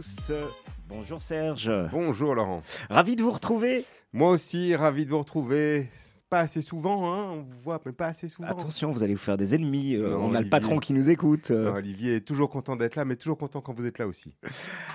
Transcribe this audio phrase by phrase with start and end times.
[0.00, 0.32] tous.
[0.88, 1.70] Bonjour Serge.
[1.92, 2.62] Bonjour Laurent.
[2.88, 3.84] Ravi de vous retrouver.
[4.14, 5.88] Moi aussi, ravi de vous retrouver.
[6.30, 8.48] Pas assez souvent, hein, on vous voit, mais pas assez souvent.
[8.48, 9.96] Attention, vous allez vous faire des ennemis.
[9.96, 11.50] Euh, Non, on a le patron qui nous écoute.
[11.50, 14.32] Non, Olivier est toujours content d'être là, mais toujours content quand vous êtes là aussi.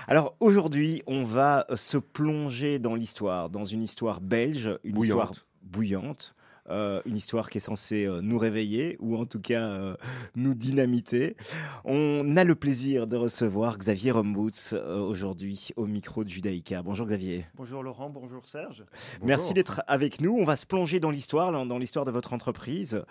[0.08, 5.04] Alors aujourd'hui, on va se plonger dans l'histoire, dans une histoire belge, une Bouillante.
[5.04, 6.34] histoire bouillante.
[6.70, 9.96] Euh, une histoire qui est censée euh, nous réveiller ou en tout cas euh,
[10.34, 11.36] nous dynamiter.
[11.84, 16.82] On a le plaisir de recevoir Xavier Romboots euh, aujourd'hui au micro de Judaïka.
[16.82, 17.46] Bonjour Xavier.
[17.54, 18.84] Bonjour Laurent, bonjour Serge.
[19.22, 20.36] Merci d'être avec nous.
[20.38, 23.02] On va se plonger dans l'histoire, dans l'histoire de votre entreprise.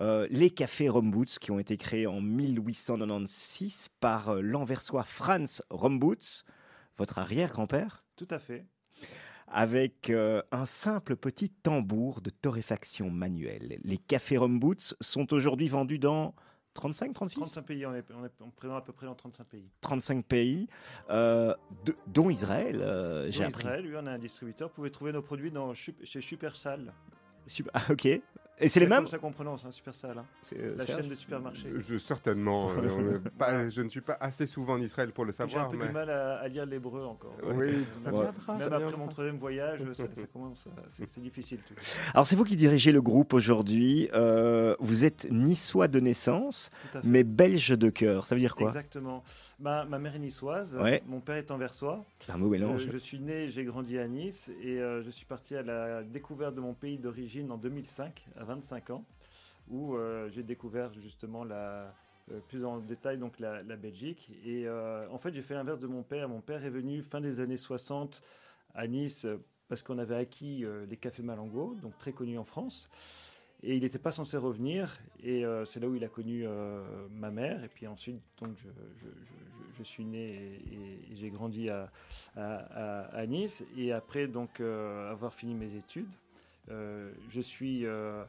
[0.00, 6.44] Euh, les cafés Romboots qui ont été créés en 1896 par l'anversois Franz Romboots,
[6.96, 8.64] votre arrière-grand-père, Tout à fait.
[9.54, 13.78] Avec euh, un simple petit tambour de torréfaction manuelle.
[13.84, 16.34] Les cafés Romboots sont aujourd'hui vendus dans
[16.74, 19.70] 35, 36 35 pays, on est, on est présent à peu près dans 35 pays.
[19.80, 20.68] 35 pays,
[21.08, 23.62] euh, de- dont Israël, euh, j'ai Pour appris.
[23.62, 24.68] Israël, lui, on a un distributeur.
[24.70, 26.92] Vous pouvez trouver nos produits dans, chez Supersal.
[27.46, 28.08] Super- ah, ok.
[28.60, 30.16] Et c'est les mêmes comme ça qu'on prononce, hein, Supersal.
[30.18, 30.24] hein.
[30.42, 31.72] C'est, euh, La Serge chaîne de supermarchés.
[31.76, 32.70] Je, certainement.
[32.76, 35.70] euh, pas- je ne suis pas assez souvent en Israël pour le J'ai un savoir,
[35.70, 35.86] peu mais.
[35.88, 37.34] du mal à, à lire l'hébreu encore.
[37.42, 38.20] Oui, ça Ouais.
[38.22, 38.56] viendra.
[38.56, 38.96] ça Même après viendra.
[38.98, 41.58] mon troisième voyage, ça, ça commence, c'est difficile.
[41.66, 41.74] Tout.
[42.12, 44.08] Alors c'est vous qui dirigez le groupe aujourd'hui.
[44.14, 46.70] Euh, vous êtes niçois de naissance,
[47.02, 48.26] mais belge de cœur.
[48.28, 48.68] Ça veut dire quoi?
[48.68, 49.24] Exactement.
[49.58, 51.02] Ma, ma mère est niçoise, Ouais.
[51.06, 52.04] mon père est anversois.
[52.20, 52.86] C'est un mot mélange.
[52.86, 56.02] Je, je suis né, j'ai grandi à Nice et euh, je suis parti à la
[56.04, 59.04] découverte de mon pays d'origine en 2005, à 25 ans,
[59.68, 61.94] où euh, j'ai découvert justement la,
[62.30, 64.30] euh, plus en détail donc la, Belgique.
[64.44, 66.28] Et euh, en fait, j'ai fait l'inverse de mon père.
[66.28, 68.22] Mon père est venu fin des années 60
[68.74, 69.26] à Nice
[69.68, 72.88] parce qu'on avait acquis les cafés Malango, donc très connus en France.
[73.62, 74.98] Et il n'était pas censé revenir.
[75.22, 76.46] Et c'est là où il a connu
[77.10, 77.64] ma mère.
[77.64, 78.50] Et puis ensuite, donc,
[79.72, 83.64] je, suis né et, j'ai grandi à, Nice.
[83.78, 86.10] Et après, donc, avoir fini mes études,
[86.68, 88.24] je suis, euh,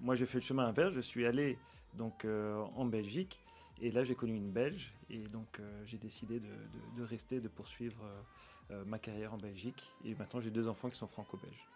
[0.00, 0.94] moi, j'ai fait le chemin inverse.
[0.94, 1.58] Je suis allé
[1.94, 3.40] donc euh, en Belgique.
[3.82, 4.92] Et là, j'ai connu une Belge.
[5.08, 9.90] Et donc, euh, j'ai décidé de, rester, de poursuivre euh, euh, ma carrière en Belgique.
[10.04, 11.66] Et maintenant, j'ai deux enfants qui sont franco-belges.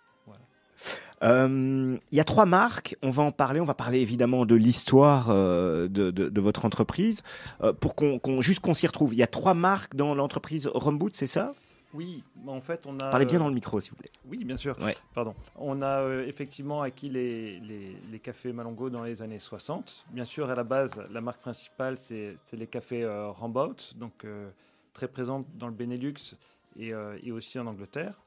[1.23, 2.97] Euh, Il y a trois marques.
[3.03, 3.61] On va en parler.
[3.61, 7.23] On va parler évidemment de l'histoire euh, de, votre entreprise.
[7.63, 9.15] Euh, pour qu'on- juste qu'on s'y retrouve.
[9.15, 11.55] Il y a trois marques dans l'entreprise Rumboot, c'est ça?
[11.95, 13.09] Oui, en fait, on a.
[13.11, 14.11] Parlez bien euh, dans le micro, s'il vous plaît.
[14.29, 14.77] Oui, bien sûr.
[14.83, 14.95] Ouais.
[15.15, 15.35] Pardon.
[15.57, 20.05] On a euh, effectivement acquis les, les- les cafés Malongo dans les années 60.
[20.11, 24.51] Bien sûr, à la base, la marque principale, c'est les cafés euh, Rambout, donc euh,
[24.93, 26.37] très présente dans le Benelux
[26.77, 26.89] et,
[27.23, 28.21] et aussi en Angleterre.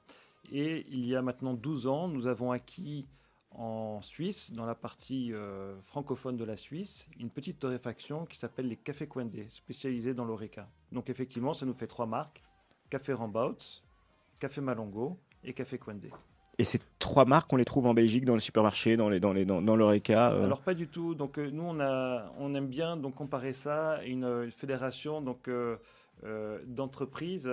[0.51, 3.05] Et il y a maintenant 12 ans, nous avons acquis
[3.51, 5.33] en Suisse, dans la partie
[5.83, 10.69] francophone de la Suisse, une petite torréfaction qui s'appelle les cafés Quendé, spécialisés dans l'oreca.
[10.93, 12.41] Donc effectivement, ça nous fait trois marques
[12.89, 13.81] Café Rambout,
[14.39, 16.09] Café Malongo et Café Quendé.
[16.59, 19.31] Et ces trois marques, on les trouve en Belgique, dans les supermarchés, dans les dans
[19.31, 20.31] les dans, dans l'Oreca.
[20.31, 20.43] euh.
[20.43, 21.13] Alors pas du tout.
[21.13, 25.21] Donc euh, nous on a, on aime bien donc comparer ça à une, euh, fédération
[25.21, 25.77] donc euh,
[26.65, 27.51] d'entreprises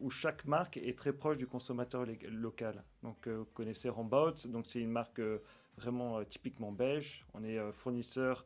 [0.00, 2.84] où chaque marque est très proche du consommateur lé- local.
[3.02, 5.20] Donc vous connaissez Rambout, donc c'est une marque
[5.76, 7.24] vraiment typiquement belge.
[7.34, 8.44] On est fournisseur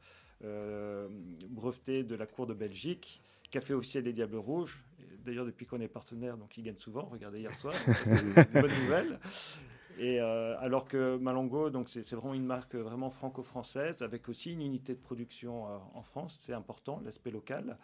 [1.50, 3.20] breveté de la cour de Belgique.
[3.50, 4.82] Café officiel des Diables Rouges.
[5.24, 7.04] D'ailleurs, depuis qu'on est partenaire, donc ils gagnent souvent.
[7.04, 9.18] Regardez hier soir, c'est une bonne nouvelle.
[9.98, 14.62] Et euh, alors que Malongo, donc c'est vraiment une marque vraiment franco-française avec aussi une
[14.62, 17.78] unité de production euh, en France, c'est important, l'aspect local,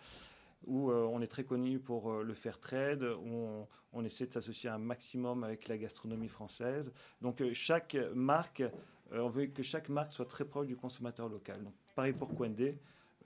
[0.67, 4.69] où euh, on est très connu pour le fair trade, où on, essaie de s'associer
[4.71, 6.93] un maximum avec la gastronomie française.
[7.23, 8.65] Donc chaque marque,
[9.13, 11.63] on veut que chaque marque soit très proche du consommateur local.
[11.63, 12.77] Donc pareil pour Quendé,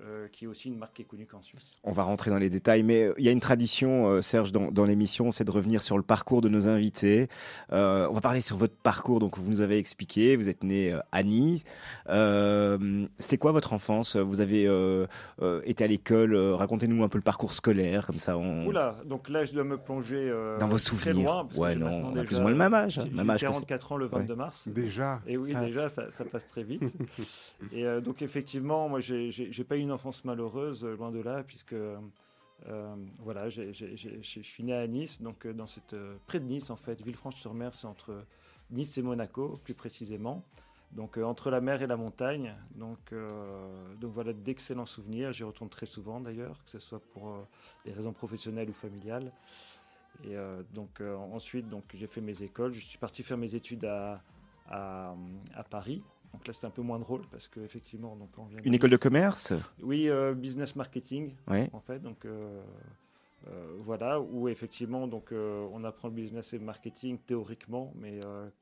[0.00, 1.72] euh, qui est aussi une marque qui est connue qu'en Suisse.
[1.84, 4.50] On va rentrer dans les détails, mais euh, il y a une tradition, euh, Serge,
[4.52, 7.28] dans, dans l'émission, c'est de revenir sur le parcours de nos invités.
[7.72, 10.98] Euh, on va parler sur votre parcours, donc vous nous avez expliqué, vous êtes né
[11.12, 11.62] à Nice.
[12.08, 14.16] Euh, C'était quoi votre enfance?
[14.16, 15.06] Vous avez euh,
[15.42, 18.66] euh, été à l'école, racontez-nous un peu le parcours scolaire, comme ça on...
[18.66, 21.24] Oula, donc là je dois me plonger euh, dans vos très souvenirs.
[21.24, 21.44] loin.
[21.44, 23.00] parce que ouais, non, on a déjà- plus ou moins le même âge.
[23.04, 24.68] J'ai Même âge que 44 ans le 22 mars.
[24.68, 25.20] Déjà.
[25.26, 25.64] Et oui, Ah.
[25.64, 26.96] déjà, ça, ça passe très vite.
[27.72, 29.30] et euh, donc, effectivement, moi, j'ai
[29.68, 31.98] pas eu une enfance malheureuse, euh, loin de là, puisque euh,
[33.18, 33.70] voilà, je
[34.22, 35.94] suis né à Nice, donc euh, dans cette
[36.26, 38.24] près de Nice, en fait, Villefranche-sur-Mer, c'est entre
[38.70, 40.42] Nice et Monaco, plus précisément.
[40.92, 42.54] Donc, entre la mer et la montagne.
[42.76, 43.12] Donc,
[44.00, 45.32] donc voilà, d'excellents souvenirs.
[45.32, 47.36] J'y retourne très souvent, d'ailleurs, que ce soit pour
[47.84, 49.32] des raisons professionnelles ou familiales.
[50.22, 50.36] Et
[50.72, 51.00] donc
[51.32, 52.74] ensuite, donc j'ai fait mes écoles.
[52.74, 54.22] Je suis parti faire mes études à,
[54.68, 56.00] à Paris.
[56.34, 58.90] Donc là, c'était un peu moins drôle parce que effectivement, donc on vient Une école
[58.90, 61.70] de commerce Oui, euh, business marketing Ouais.
[61.72, 62.00] en fait.
[62.00, 62.60] Donc euh,
[63.46, 68.18] Euh, voilà, où effectivement, donc, on apprend le business et le marketing théoriquement, mais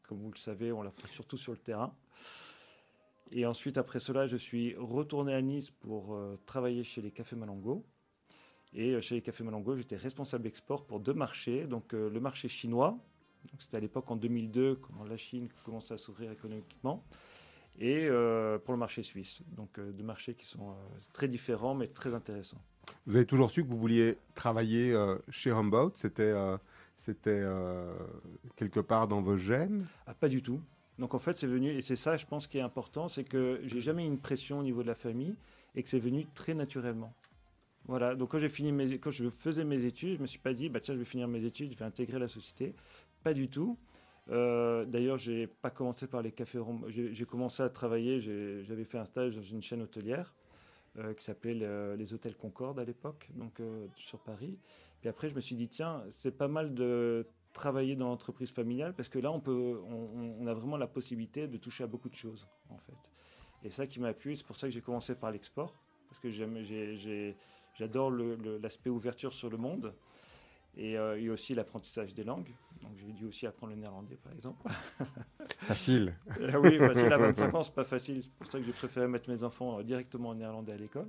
[0.08, 1.94] comme vous le savez, on l'apprend surtout sur le terrain.
[3.30, 7.84] Et ensuite, après cela, je suis retourné à Nice pour travailler chez les Cafés Malango.
[8.74, 11.64] Et chez les Cafés Malango, j'étais responsable export pour deux marchés.
[11.68, 12.98] Donc, le marché chinois,
[13.60, 17.04] c'était à l'époque en 2002, quand la Chine commençait à s'ouvrir économiquement,
[17.80, 18.08] et
[18.64, 19.42] pour le marché suisse.
[19.56, 20.74] Donc, deux marchés qui sont
[21.12, 22.60] très différents, mais très intéressants.
[23.06, 26.56] Vous avez toujours su que vous vouliez travailler euh, chez Humboldt C'était euh,
[26.96, 27.92] c'était euh,
[28.56, 29.86] quelque part dans vos gènes?
[30.06, 30.60] Ah, Pas du tout.
[30.98, 33.60] Donc en fait, c'est venu, et c'est ça, je pense, qui est important, c'est que
[33.64, 35.34] j'ai jamais eu une pression au niveau de la famille
[35.74, 37.12] et que c'est venu très naturellement.
[37.86, 40.52] Voilà, donc quand, j'ai fini mes, quand je faisais mes études, je me suis pas
[40.52, 42.74] dit, bah tiens, je vais finir mes études, je vais intégrer la société.
[43.24, 43.76] Pas du tout.
[44.30, 46.60] Euh, D'ailleurs, j'ai pas commencé par les cafés.
[46.88, 50.34] J'ai commencé à travailler, j'avais fait un stage dans une chaîne hôtelière.
[50.98, 51.54] Euh, qui s'appelait
[51.96, 54.58] les hôtels Concorde à l'époque, donc euh, sur Paris.
[55.00, 58.92] Puis après, je me suis dit, tiens, c'est pas mal de travailler dans l'entreprise familiale
[58.92, 62.14] parce que là, on, peut, on, a vraiment la possibilité de toucher à beaucoup de
[62.14, 63.10] choses, en fait.
[63.64, 65.74] Et ça qui m'a plu, c'est pour ça que j'ai commencé par l'export,
[66.08, 69.94] parce que j'adore l'aspect ouverture sur le monde
[70.76, 72.52] et aussi l'apprentissage des langues.
[72.82, 74.68] Donc j'ai dû aussi apprendre le néerlandais, par exemple.
[75.60, 76.14] Facile.
[76.40, 78.22] Euh, oui, facile à 25 ans, c'est pas facile.
[78.22, 81.08] C'est pour ça que j'ai préféré mettre mes enfants euh, directement en néerlandais à l'école.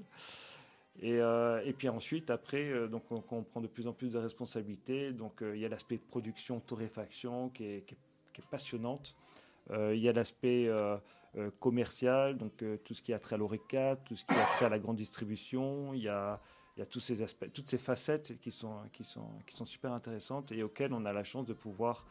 [1.01, 1.17] Et,
[1.65, 5.11] et, puis ensuite, après, donc on, prend de plus en plus de responsabilités.
[5.11, 9.15] Donc il y a l'aspect production, torréfaction qui est, qui est, passionnante.
[9.71, 10.69] il y a l'aspect
[11.59, 14.69] commercial, donc tout ce qui a trait à l'ORECA, tout ce qui a trait à
[14.69, 15.95] la grande distribution.
[15.95, 16.39] Il y a
[16.75, 19.65] il y a tous ces aspects, toutes ces facettes qui sont, qui sont, qui sont
[19.65, 22.05] super intéressantes et auxquelles on a la chance de pouvoir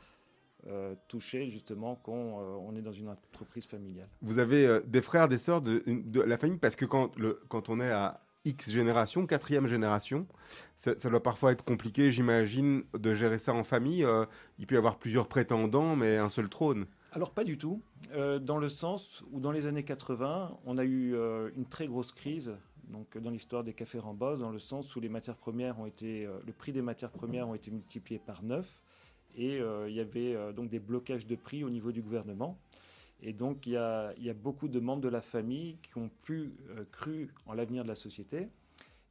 [0.69, 4.07] euh, toucher justement quand euh, on est dans une entreprise familiale.
[4.21, 6.59] Vous avez euh, des frères, des sœurs de, de, la famille?
[6.59, 10.29] Parce que quand, le, quand on est à X génération, quatrième génération,
[10.77, 14.07] ça, doit parfois être compliqué, j'imagine, de gérer ça en famille.
[14.59, 16.87] il peut y avoir plusieurs prétendants, mais un seul trône.
[17.13, 17.83] Alors pas du tout,
[18.41, 21.15] dans le sens où dans les années 80, on a eu
[21.55, 22.53] une très grosse crise
[22.93, 26.27] donc dans l'histoire des cafés Rambos, dans le sens où les matières premières ont été,
[26.27, 28.69] euh, le prix des matières premières ont été multipliés par 9
[29.35, 32.59] et euh, il y avait euh, donc des blocages de prix au niveau du gouvernement.
[33.23, 36.55] Et donc il y a, beaucoup de membres de la famille qui ont plus
[36.91, 38.49] cru en l'avenir de la société.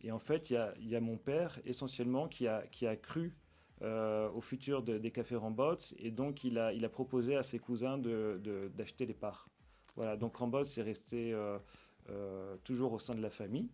[0.04, 3.34] Et en fait, il y a, mon père essentiellement qui a, cru
[3.82, 9.08] au futur des cafés Rambots et donc il a, proposé à ses cousins d'acheter de,
[9.08, 9.48] les parts.
[9.96, 11.58] Voilà, donc Rambots est resté euh,
[12.64, 13.70] toujours au sein de la famille.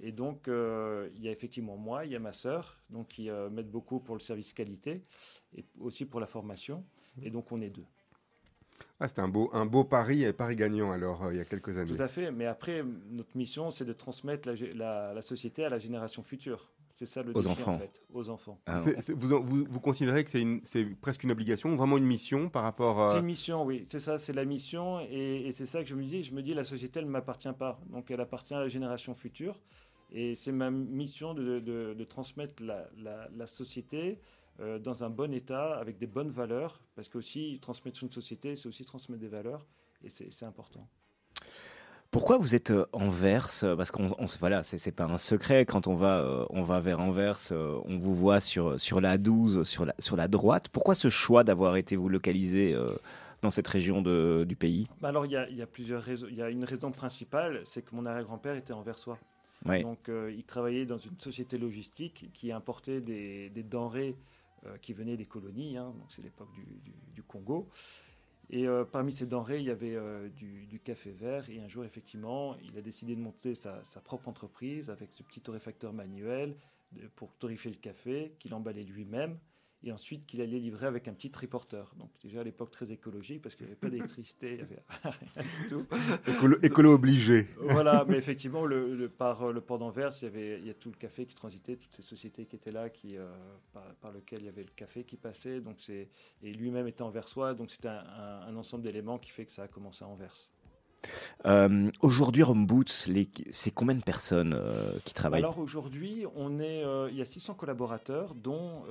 [0.00, 3.30] Et donc, euh, il y a effectivement moi, il y a ma sœur, donc qui
[3.30, 5.04] euh, m'aide beaucoup pour le service qualité
[5.56, 6.84] et aussi pour la formation.
[7.22, 7.86] Et donc, on est deux.
[8.98, 11.78] Ah, c'était un beau, un beau pari et pari gagnant alors il y a quelques
[11.78, 11.94] années.
[11.94, 15.78] Tout à fait, mais après notre mission c'est de transmettre la, la, société à la
[15.78, 16.72] génération future.
[16.94, 17.74] C'est ça le aux enfants.
[17.74, 18.60] En fait, aux enfants.
[18.66, 18.80] Ah,
[19.14, 23.08] vous, vous, vous, considérez que c'est presque une obligation, vraiment une mission par rapport à...
[23.08, 23.84] C'est une mission, oui.
[23.88, 25.00] C'est ça, c'est la mission.
[25.00, 26.22] Et, c'est ça que je me dis.
[26.22, 27.80] Je me dis, la société, elle ne m'appartient pas.
[27.90, 29.60] Donc, elle appartient à la génération future.
[30.12, 34.20] Et c'est ma mission de, de, transmettre la, la, société
[34.60, 36.80] euh, dans un bon état, avec des bonnes valeurs.
[36.94, 39.66] Parce que aussi, transmettre une société, c'est aussi transmettre des valeurs.
[40.04, 40.88] Et c'est important.
[42.14, 44.06] Pourquoi vous êtes euh, en verse Parce qu'on
[44.38, 45.66] voilà, c'est pas un secret.
[45.66, 49.18] Quand on va, euh, on va vers Anvers, euh, on vous voit sur, sur la
[49.18, 50.68] 12, sur la, sur la droite.
[50.68, 52.72] Pourquoi ce choix d'avoir été vous localisé
[53.42, 54.86] dans cette région de, du pays?
[55.00, 56.28] Bah Alors, il y, y, a plusieurs raisons.
[56.30, 59.18] Il y a une raison principale, c'est que mon arrière-grand-père était anversois.
[59.66, 64.14] Donc, il travaillait dans une société logistique qui importait des, des denrées
[64.82, 65.78] qui venaient des colonies.
[65.78, 67.68] Hein, donc, c'est l'époque du, du, du, Congo.
[68.50, 71.48] Et euh, parmi ces denrées, il y avait euh, du, café vert.
[71.50, 75.22] Et un jour, effectivement, il a décidé de monter sa, sa propre entreprise avec ce
[75.22, 76.56] petit torréfacteur manuel
[77.16, 79.38] pour torréfier le café qu'il emballait lui-même
[79.84, 81.94] et ensuite qu'il allait livrer avec un petit triporteur.
[81.98, 84.82] Donc déjà à l'époque très écologique parce qu'il n'y avait pas d'électricité, il n'y avait
[85.04, 85.86] rien du tout.
[86.62, 87.48] Écolo, obligé.
[87.58, 90.90] voilà, mais effectivement, le, par le port d'Anvers, il y avait il y a tout
[90.90, 93.30] le café qui transitait, toutes ces sociétés qui étaient là, qui, euh,
[93.72, 95.60] par, par, lequel il y avait le café qui passait.
[95.60, 96.08] Donc et
[96.52, 100.04] lui-même était anversois, donc c'était un, un ensemble d'éléments qui fait que ça a commencé
[100.04, 100.48] à Anvers.
[101.46, 103.08] Euh, aujourd'hui, Rome Boots,
[103.50, 105.40] c'est combien de personnes euh, qui travaillent?
[105.40, 108.84] Alors aujourd'hui, on est, euh, il y a 600 collaborateurs, dont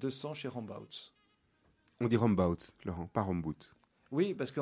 [0.00, 1.12] 200 chez Boots.
[2.00, 3.76] On dit Boots, Laurent, pas Boots.
[4.10, 4.60] Oui, parce que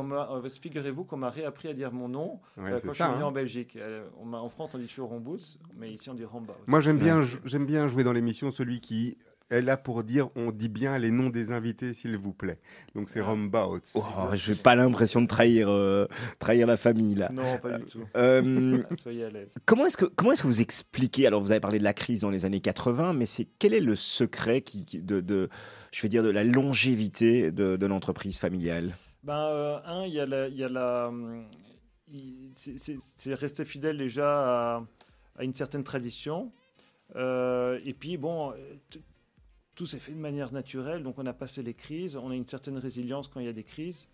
[0.61, 3.25] figurez-vous qu'on m'a réappris à dire mon nom quand je suis venu hein.
[3.25, 3.79] en Belgique.
[4.21, 6.55] en France, on dit toujours Boots, mais ici, on dit Boots.
[6.67, 9.19] Moi, j'aime bien, j'aime bien jouer dans l'émission celui qui
[9.51, 12.59] est là pour dire on dit bien les noms des invités, s'il vous plaît.
[12.95, 13.81] Donc c'est Rombaut.
[13.95, 14.03] Oh,
[14.33, 16.07] je n'ai pas l'impression de trahir, euh,
[16.39, 17.31] trahir la famille là.
[17.33, 18.05] Non, pas du tout.
[18.17, 19.55] Euh, Soyez à l'aise.
[19.67, 22.21] Comment est-ce que, comment est-ce que vous expliquez Alors vous avez parlé de la crise
[22.21, 25.49] dans les années 80, mais c'est quel est le secret qui, de, de,
[25.93, 28.95] je veux dire, de la longévité de, de l'entreprise familiale?
[29.23, 31.11] Ben, euh, un, il y a la, il y a la,
[32.55, 34.83] c'est rester fidèle déjà à,
[35.37, 36.53] à, une certaine tradition.
[37.17, 38.53] Euh, et puis, bon,
[39.81, 41.03] tout s'est fait de manière naturelle.
[41.03, 42.15] Donc, on a passé les crises.
[42.15, 44.07] On a une certaine résilience quand il y a des crises.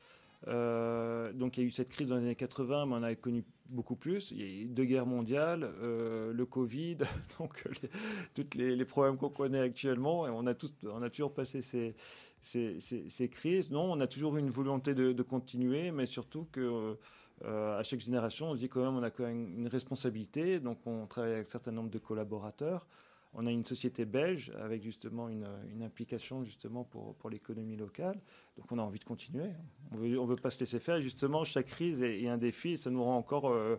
[0.46, 3.12] Euh, donc, il y a eu cette crise dans les années 80, mais on a
[3.16, 4.30] connu beaucoup plus.
[4.30, 6.98] Il y a eu deux guerres mondiales, euh, le Covid,
[7.40, 7.88] donc les,
[8.32, 10.24] tous les, problèmes qu'on connaît actuellement.
[10.28, 11.96] Et on a, tous, on a toujours passé ces,
[12.40, 13.72] ces, ces, crises.
[13.72, 16.96] Non, on a toujours une volonté de, de continuer, mais surtout que
[17.44, 20.60] euh, à chaque génération, on se dit quand même, on a quand même une responsabilité.
[20.60, 22.86] Donc, on travaille avec un certain nombre de collaborateurs.
[23.34, 28.18] On a une société belge avec justement une, une implication justement pour, pour l'économie locale.
[28.56, 29.50] Donc, on a envie de continuer.
[29.92, 31.00] On veut, on veut pas se laisser faire.
[31.02, 33.76] justement, chaque crise est, est, un défi et ça nous rend encore euh,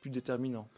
[0.00, 0.68] plus déterminants.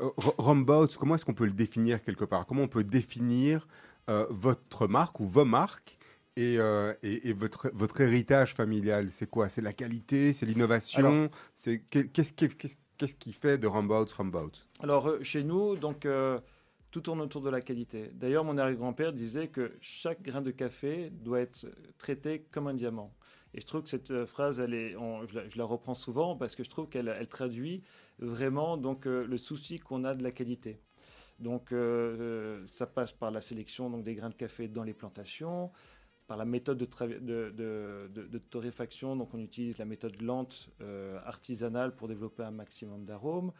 [0.00, 2.46] Euh, Rombout, comment est-ce qu'on peut le définir quelque part?
[2.46, 3.68] Comment on peut définir
[4.08, 5.98] euh, votre marque ou vos marques
[6.36, 9.48] et, euh, et, et, votre, votre héritage familial, c'est quoi?
[9.48, 10.32] C'est la qualité?
[10.32, 11.30] C'est l'innovation?
[11.54, 16.38] C'est Qu'est-ce qui, fait de Rambout Rambout Alors, chez nous, donc, euh,
[16.90, 18.10] tout tourne autour de la qualité.
[18.14, 21.66] D'ailleurs, mon arrière-grand-père disait que chaque grain de café doit être
[21.98, 23.12] traité comme un diamant.
[23.54, 26.70] Et je trouve que cette phrase, est, on, je, la, reprends souvent parce que je
[26.70, 27.82] trouve qu'elle elle traduit
[28.18, 30.80] vraiment donc, euh, le souci qu'on a de la qualité.
[31.38, 35.70] Donc, euh, ça passe par la sélection donc, des grains de café dans les plantations,
[36.26, 39.16] par la méthode de, torréfaction.
[39.16, 43.52] Donc, on utilise la méthode lente euh, artisanale pour développer un maximum d'arômes.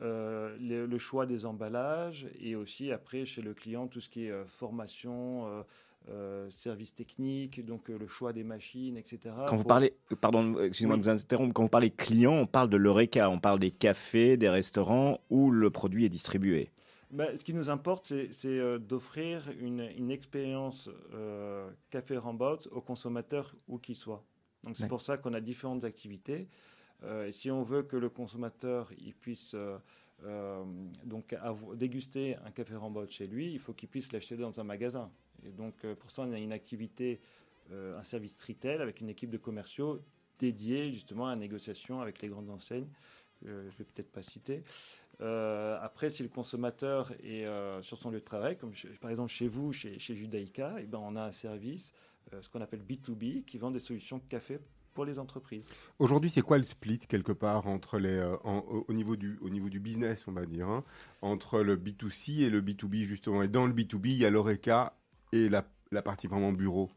[0.00, 4.24] Euh, le, le, choix des emballages et aussi après chez le client tout ce qui
[4.26, 5.62] est euh, formation, euh,
[6.08, 9.34] euh, service technique, donc le choix des machines, etc.
[9.46, 11.02] Quand vous parlez, pardon, excusez-moi oui.
[11.02, 14.36] de vous interrompre, quand vous parlez client, on parle de l'oreca, on parle des cafés,
[14.36, 16.70] des restaurants où le produit est distribué.
[17.10, 20.90] Ben, ce qui nous importe, c'est d'offrir une, une, expérience
[21.90, 24.24] café Rambout aux consommateurs où qu'il soit.
[24.64, 24.88] Donc c'est ouais.
[24.88, 26.48] pour ça qu'on a différentes activités.
[27.04, 30.64] Euh, si on veut que le consommateur puisse euh,
[31.04, 31.34] donc
[31.74, 35.10] déguster un café Rambout chez lui, il faut qu'il puisse l'acheter dans un magasin.
[35.44, 37.20] Et donc euh, pour ça, on a une activité,
[37.70, 40.00] euh, un service retail avec une équipe de commerciaux
[40.38, 42.88] dédiée justement à la négociation avec les grandes enseignes.
[43.46, 44.62] Euh, je vais peut-être pas citer.
[45.20, 49.32] Euh, après, si le consommateur est euh, sur son lieu de travail, comme par exemple
[49.32, 51.92] chez vous, chez, chez Judaïka, et ben on a un service,
[52.32, 54.58] euh, ce qu'on appelle B2B, qui vend des solutions café
[54.94, 55.66] pour les entreprises.
[55.98, 59.48] Aujourd'hui, c'est quoi le split quelque part entre les, euh, en, au, niveau du, au
[59.48, 60.84] niveau du business, on va dire, hein,
[61.20, 63.42] entre le B2C et le B2B justement?
[63.42, 64.94] Et dans le B2B, il y a l'ORECA
[65.32, 66.90] et la, la partie vraiment bureau.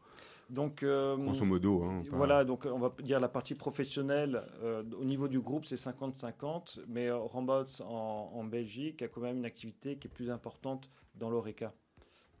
[0.48, 1.82] Donc, euh, grosso modo.
[1.82, 5.76] Hein, voilà, donc on va dire la partie professionnelle euh, au niveau du groupe, c'est
[5.76, 10.30] 50-50, mais euh, Rambots en, en, Belgique a quand même une activité qui est plus
[10.30, 11.72] importante dans l'ORECA.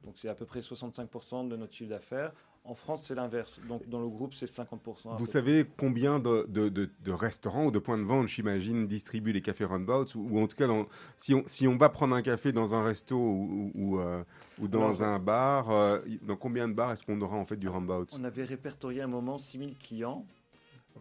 [0.04, 2.32] Donc c'est à peu près 65% de notre chiffre d'affaires.
[2.66, 3.60] En France, c'est l'inverse.
[3.68, 5.16] Donc, dans le groupe, c'est 50%.
[5.18, 5.74] Vous savez près.
[5.76, 9.64] combien de, de, de, de, restaurants ou de points de vente, j'imagine, distribuent les cafés
[9.64, 12.50] Runbouts ou, ou, en tout cas, dans, si, on, si on va prendre un café
[12.50, 14.24] dans un resto ou, ou, euh,
[14.60, 17.56] ou dans Alors, un bar, euh, dans combien de bars est-ce qu'on aura en fait
[17.56, 20.26] du Runbout On avait répertorié à un moment 6000 clients,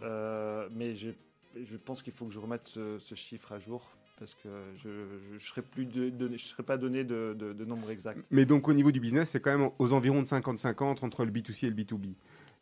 [0.03, 1.10] euh, mais je,
[1.55, 3.81] je pense qu'il faut que je remette ce, ce chiffre à jour
[4.17, 4.89] parce que je
[5.34, 8.19] ne serais, je pas donné de, de, de, nombre exact.
[8.31, 11.31] Mais donc au niveau du business, c'est quand même aux environs de 50-50 entre le
[11.31, 12.13] B2C et le B2B.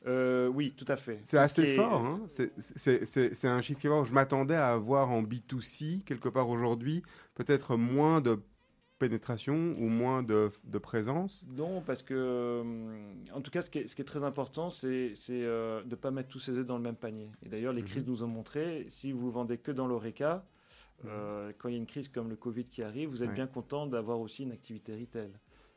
[0.05, 1.19] Euh, oui, tout à fait.
[1.21, 1.75] C'est assez est...
[1.75, 2.05] fort.
[2.05, 4.05] Hein c'est un chiffre qui est fort.
[4.05, 7.03] Je m'attendais à avoir en B2C, quelque part aujourd'hui,
[7.35, 8.39] peut-être moins de
[8.99, 12.63] pénétration ou moins de, de, présence Non, parce que, euh,
[13.33, 15.95] en tout cas, ce qui est, ce qui est très important, c'est euh, de ne
[15.95, 17.29] pas mettre tous ses œufs dans le même panier.
[17.45, 17.85] Et d'ailleurs, les mmh.
[17.85, 20.45] crises nous ont montré, si vous vendez que dans l'ORECA,
[21.05, 23.35] euh, quand il y a une crise comme le Covid qui arrive, vous êtes ouais.
[23.35, 25.31] bien content d'avoir aussi une activité retail.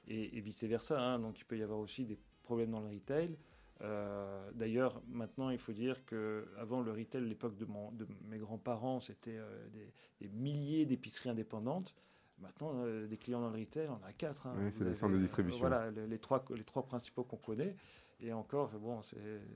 [0.09, 1.01] Et, et vice-versa.
[1.01, 3.37] Hein, donc il peut y avoir aussi des problèmes dans le retail.
[3.83, 9.37] Euh, D'ailleurs, maintenant, il faut dire qu'avant le retail, l'époque de, de, mes grands-parents, c'était
[9.37, 11.95] euh, des, des, milliers d'épiceries indépendantes.
[12.39, 14.47] Maintenant, euh, des clients dans le retail, on a quatre.
[14.47, 14.55] Hein.
[14.59, 15.61] Oui, c'est des centres de distribution.
[15.61, 17.75] voilà, les, les, trois, les trois principaux qu'on connaît.
[18.21, 19.01] Et encore, bon,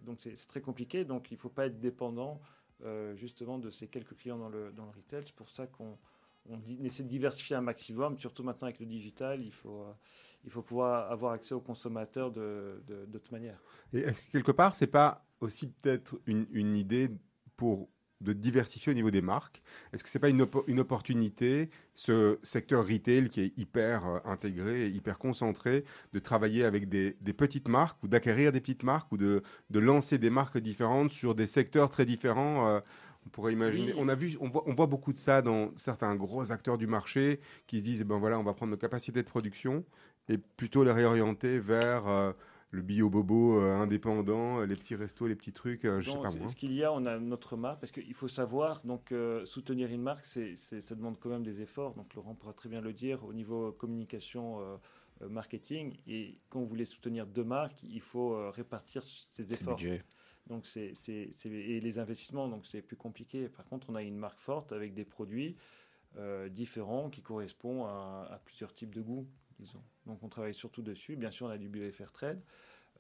[0.05, 1.05] donc c'est très compliqué.
[1.05, 2.41] Donc il ne faut pas être dépendant
[2.85, 5.23] euh, justement de ces quelques clients dans le, dans le retail.
[5.25, 5.99] C'est pour ça qu'on
[6.49, 9.43] on, essaie de diversifier un maximum, surtout maintenant avec le digital.
[9.43, 9.93] Il faut, euh,
[10.45, 13.63] il faut pouvoir avoir accès aux consommateurs d'autres de, de, manières.
[13.93, 17.11] Est-ce que quelque part, c'est pas aussi peut-être une, une, idée
[17.57, 17.89] pour
[18.21, 19.62] de diversifier au niveau des marques
[19.93, 24.89] Est-ce que c'est pas une, une, opportunité, ce secteur retail qui est hyper euh, intégré,
[24.89, 29.43] hyper concentré, de travailler avec des, petites marques ou d'acquérir des petites marques ou de,
[29.71, 32.81] de, lancer des marques différentes sur des secteurs très différents euh,
[33.27, 33.93] on pourrait imaginer.
[33.99, 36.87] On a vu, on voit, on voit, beaucoup de ça dans certains gros acteurs du
[36.87, 39.85] marché qui se disent, eh ben voilà, on va prendre nos capacités de production
[40.29, 42.33] et plutôt les réorienter vers euh,
[42.73, 46.31] le bio bobo euh, indépendant, les petits restos, les petits trucs, euh, je sais pas
[46.31, 46.49] moi.
[46.49, 49.12] Ce qu'il y a, on a notre marque, parce qu'il faut savoir, donc
[49.45, 51.95] soutenir une marque, c'est, ça demande quand même des efforts.
[51.95, 54.59] Donc Laurent pourra très bien le dire au niveau communication,
[55.29, 55.97] marketing.
[56.07, 59.81] Et quand vous voulez soutenir deux marques, il faut répartir ces efforts.
[60.47, 60.95] Donc c'est,
[61.47, 63.49] et les investissements, donc c'est plus compliqué.
[63.49, 65.57] Par contre, on a une marque forte avec des produits
[66.50, 69.27] différents qui correspondent à, à plusieurs types de goûts.
[70.11, 71.14] Donc on travaille surtout dessus.
[71.14, 72.40] Bien sûr, on a du bio Trade,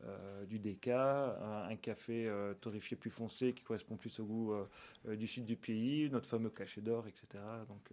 [0.04, 5.16] euh, du DK, un, café euh, torréfié plus foncé qui correspond plus au goût euh,
[5.16, 7.42] du sud du pays, notre fameux cachet d'or, etc.
[7.68, 7.90] Donc,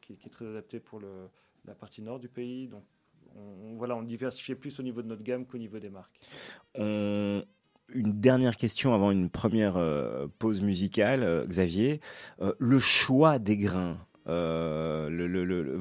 [0.00, 1.00] qui, est très adapté pour
[1.64, 2.68] la partie nord du pays.
[2.68, 2.84] Donc
[3.34, 6.20] on, voilà, on diversifie plus au niveau de notre gamme qu'au niveau des marques.
[7.88, 9.80] Une dernière question avant une première
[10.38, 12.00] pause musicale, Xavier.
[12.58, 15.80] le choix des grains, euh,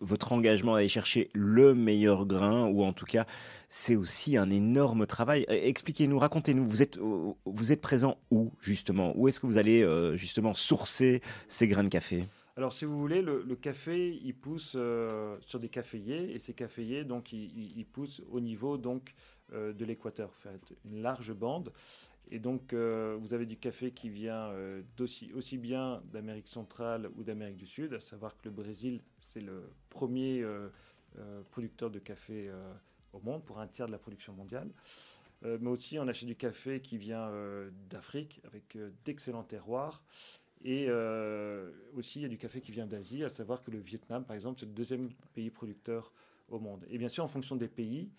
[0.00, 3.26] votre engagement à aller chercher le meilleur grain, ou en tout cas,
[3.68, 5.46] c'est aussi un énorme travail.
[5.48, 9.12] Euh, expliquez-nous, racontez-nous, vous êtes, euh, vous êtes présent où, justement?
[9.16, 9.86] Où est-ce que vous allez,
[10.16, 12.24] justement, sourcer ces grains de café?
[12.56, 14.76] Alors, si vous voulez, le, café, il pousse
[15.40, 19.14] sur des caféiers, et ces caféiers, donc, ils, poussent au niveau donc
[19.52, 20.30] de l'équateur,
[20.84, 21.72] une large bande.
[22.30, 24.82] Et donc, euh, vous avez du café qui vient euh,
[25.34, 29.70] aussi, bien d'Amérique centrale ou d'Amérique du Sud, à savoir que le Brésil, c'est le
[29.90, 30.68] premier euh,
[31.50, 32.50] producteur de café
[33.12, 34.68] au monde, pour un tiers de la production mondiale.
[35.42, 37.30] mais aussi, on achète du café qui vient
[37.88, 40.02] d'Afrique, avec d'excellents terroirs.
[40.64, 40.90] Et
[41.94, 44.34] aussi, il y a du café qui vient d'Asie, à savoir que le Vietnam, par
[44.34, 46.12] exemple, c'est le deuxième pays producteur
[46.48, 46.84] au monde.
[46.90, 48.10] Et bien sûr, en fonction des pays,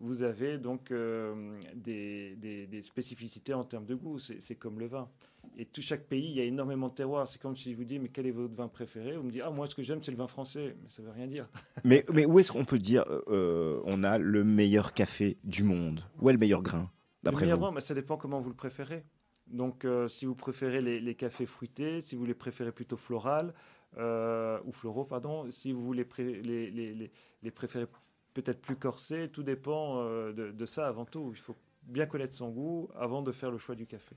[0.00, 4.18] vous avez donc euh, des, spécificités en termes de goût.
[4.18, 5.08] C'est comme le vin.
[5.56, 7.28] Et tout chaque pays, il y a énormément de terroirs.
[7.28, 9.16] C'est comme si je vous dis, mais quel est votre vin préféré?
[9.16, 10.76] Vous me dites, ah, moi, ce que j'aime, c'est le vin français.
[10.82, 11.48] Mais ça ne veut rien dire.
[11.84, 16.00] mais, mais où est-ce qu'on peut dire, euh, on a le meilleur café du monde?
[16.20, 16.90] Où est le meilleur grain,
[17.22, 17.58] d'après vous?
[17.58, 19.04] grain, Ça dépend comment vous le préférez.
[19.46, 23.54] Donc, euh, si vous préférez les, cafés fruités, si vous les préférez plutôt floral,
[23.96, 26.04] ou floraux, pardon, si vous les,
[26.42, 27.10] les,
[27.42, 27.86] les préférez
[28.34, 29.30] peut-être plus corsé.
[29.32, 31.30] Tout dépend euh, de, ça avant tout.
[31.32, 34.16] Il faut bien connaître son goût avant de faire le choix du café.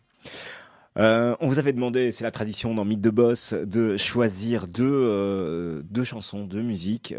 [0.97, 4.83] Euh, on vous avait demandé, c'est la tradition dans Mythe de Boss, de choisir deux,
[4.85, 7.13] euh, deux chansons, deux musiques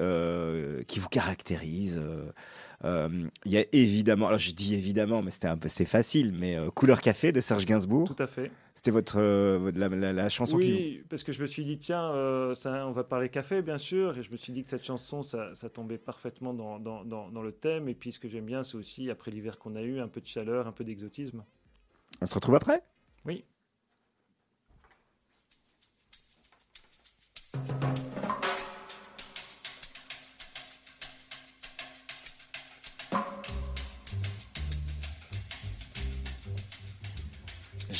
[0.87, 2.02] qui vous caractérisent.
[2.85, 6.57] Il y a évidemment, alors je dis évidemment, mais c'était un peu, c'est facile, mais
[6.75, 8.07] Couleur Café de Serge Gainsbourg.
[8.07, 8.51] Tout à fait.
[8.79, 12.55] C'était votre euh, la, chanson oui, qui parce que je me suis dit tiens, euh,
[12.55, 15.25] ça, on va parler café bien sûr, et je me suis dit que cette chanson
[15.25, 17.88] ça, tombait parfaitement dans, dans, dans, le thème.
[17.88, 20.21] Et puis ce que j'aime bien, c'est aussi après l'hiver qu'on a eu, un peu
[20.21, 21.43] de chaleur, un peu d'exotisme.
[22.21, 22.85] On se retrouve après?
[23.25, 23.45] Oui.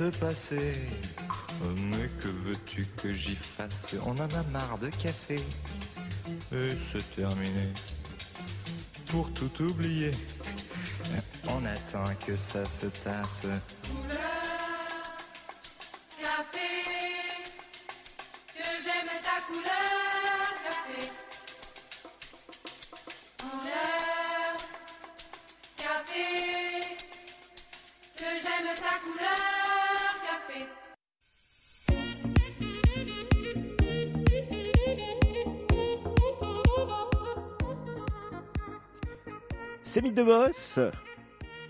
[0.00, 0.72] Vite passé.
[1.76, 3.94] Mais que veux-tu que j'y fasse?
[4.04, 5.40] On en a marre de café.
[6.52, 7.72] Et c'est terminé.
[9.06, 10.12] pour tout oublier.
[11.48, 13.46] On attend que ça se tasse.
[40.16, 40.80] De Boss.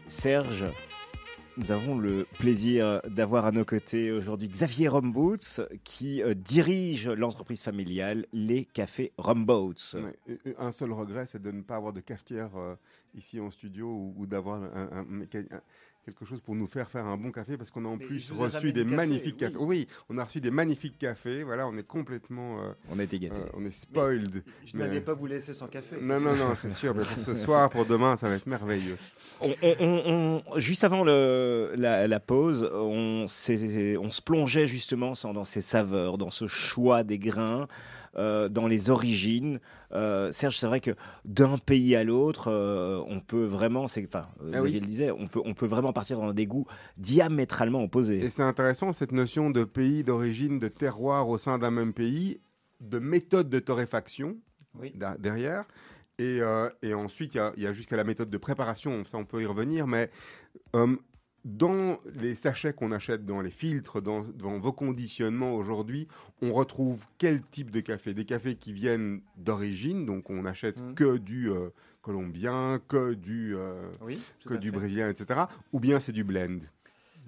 [0.07, 0.67] Serge,
[1.57, 7.61] nous avons le plaisir d'avoir à nos côtés aujourd'hui Xavier Romboots qui euh, dirige l'entreprise
[7.63, 9.13] familiale Les Cafés
[10.29, 12.77] et Un seul regret, c'est de ne pas avoir de cafetière euh,
[13.17, 15.61] ici en studio ou, ou d'avoir un- un- un-
[16.07, 18.31] quelque chose pour nous faire faire un bon café parce qu'on a en Mais plus
[18.31, 19.57] reçu des café, magnifiques cafés.
[19.59, 21.43] Oui, on a reçu des magnifiques cafés.
[21.43, 23.35] Voilà, on est complètement, euh, On a été gâtés.
[23.41, 24.45] euh, on est spoiled.
[24.65, 25.97] Je Mais- n'allais pas vous laisser sans café.
[26.01, 26.95] Non, non, non, c'est sûr.
[26.95, 28.97] Mais pour ce soir, pour demain, ça va être merveilleux.
[29.41, 34.69] On- on- on- on- juste avant le- la, la pause, on, s'est- on se plongeait
[34.69, 37.67] justement dans ces saveurs, dans ce choix des grains,
[38.19, 39.61] euh, dans les origines.
[39.93, 40.93] Euh, Serge, c'est vrai que
[41.25, 44.71] d'un pays à l'autre, euh, on peut vraiment, c'est, enfin, Ah oui.
[44.71, 48.19] Xavier le disait, on peut, on peut vraiment partir dans des goûts diamétralement opposés.
[48.25, 52.41] Et c'est intéressant cette notion de pays d'origine, de terroir au sein d'un même pays,
[52.81, 54.37] de méthode de torréfaction
[54.79, 54.93] Oui.
[55.19, 55.65] derrière.
[56.19, 59.27] Et, euh, et ensuite, il y a, a jusqu'à la méthode de préparation, ça on
[59.27, 60.11] peut y revenir, mais
[60.75, 60.97] euh,
[61.47, 66.09] dans les sachets qu'on achète, dans les filtres, dans, dans vos conditionnements aujourd'hui,
[66.43, 68.15] on retrouve quel type de café?
[68.15, 70.95] Des cafés qui viennent d'origine, donc on n'achète Mhm.
[70.97, 71.69] que du euh,
[72.03, 74.77] colombien, que du, euh, Oui, que du fait.
[74.77, 75.43] brésilien, etc.
[75.73, 76.59] Ou bien c'est du blend,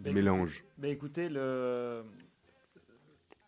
[0.00, 0.64] Ben, mélange?
[0.78, 2.02] Ben écoutez, le...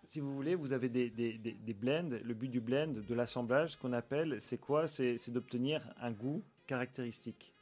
[0.06, 2.08] si vous voulez, vous avez des, des, des- des blends.
[2.24, 4.86] Le but du blend, de l'assemblage, ce qu'on appelle, c'est quoi?
[4.86, 7.52] C'est d'obtenir un goût caractéristique.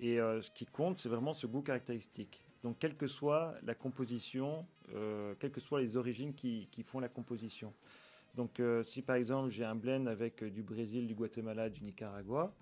[0.00, 2.44] Et euh, ce qui compte, c'est vraiment ce goût caractéristique.
[2.62, 7.08] Donc, quelle que soit la composition, euh, quelles que soient les origines qui, font la
[7.08, 7.72] composition.
[8.34, 12.54] Donc, euh, si par exemple j'ai un blend avec du Brésil, du Guatemala, du Nicaragua,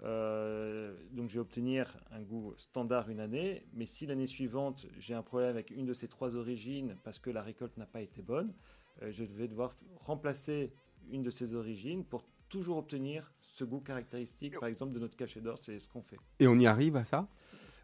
[0.00, 5.24] donc je vais obtenir un goût standard une année, mais si l'année suivante j'ai un
[5.24, 8.54] problème avec une de ces trois origines parce que la récolte n'a pas été bonne,
[9.02, 10.72] je vais devoir remplacer
[11.10, 15.40] une de ces origines pour toujours obtenir ce goût caractéristique, par exemple de notre cachet
[15.40, 16.18] d'or, c'est ce qu'on fait.
[16.38, 17.28] Et on y arrive à ça?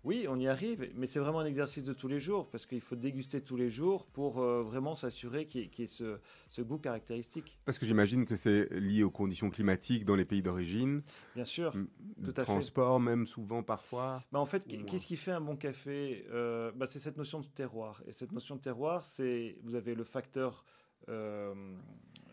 [0.05, 2.83] Oui, on y arrive, mais c'est vraiment un exercice de tous les jours parce qu'il
[2.83, 5.89] faut déguster tous les jours pour euh, vraiment s'assurer qu'il y ait, qu'il y ait
[5.91, 6.19] ce,
[6.51, 7.59] ce goût caractéristique.
[7.65, 11.03] Parce que j'imagine que c'est lié aux conditions climatiques dans les pays d'origine,
[11.35, 11.73] Bien sûr.
[11.73, 12.43] Tout à fait.
[12.43, 14.23] transport même souvent parfois.
[14.31, 17.47] Bah, en fait, qu'est-ce qui fait un bon café Euh, bah, C'est cette notion de
[17.47, 18.03] terroir.
[18.07, 20.67] Et cette notion de terroir, c'est vous avez le facteur
[21.09, 21.55] euh,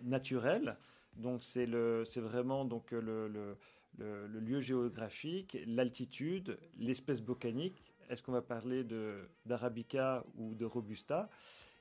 [0.03, 0.77] naturel.
[1.17, 7.83] Donc c'est vraiment donc le, le, lieu géographique, l'altitude, l'espèce botanique.
[8.09, 8.85] Est-ce qu'on va parler
[9.45, 11.29] d'arabica ou de robusta?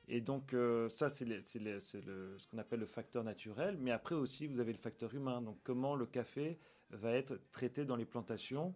[0.09, 3.77] Et donc euh, ça c'est ce qu'on appelle le facteur naturel.
[3.79, 5.41] Mais après aussi vous avez le facteur humain.
[5.41, 6.59] Donc comment le café
[6.91, 8.75] va être traité dans les plantations?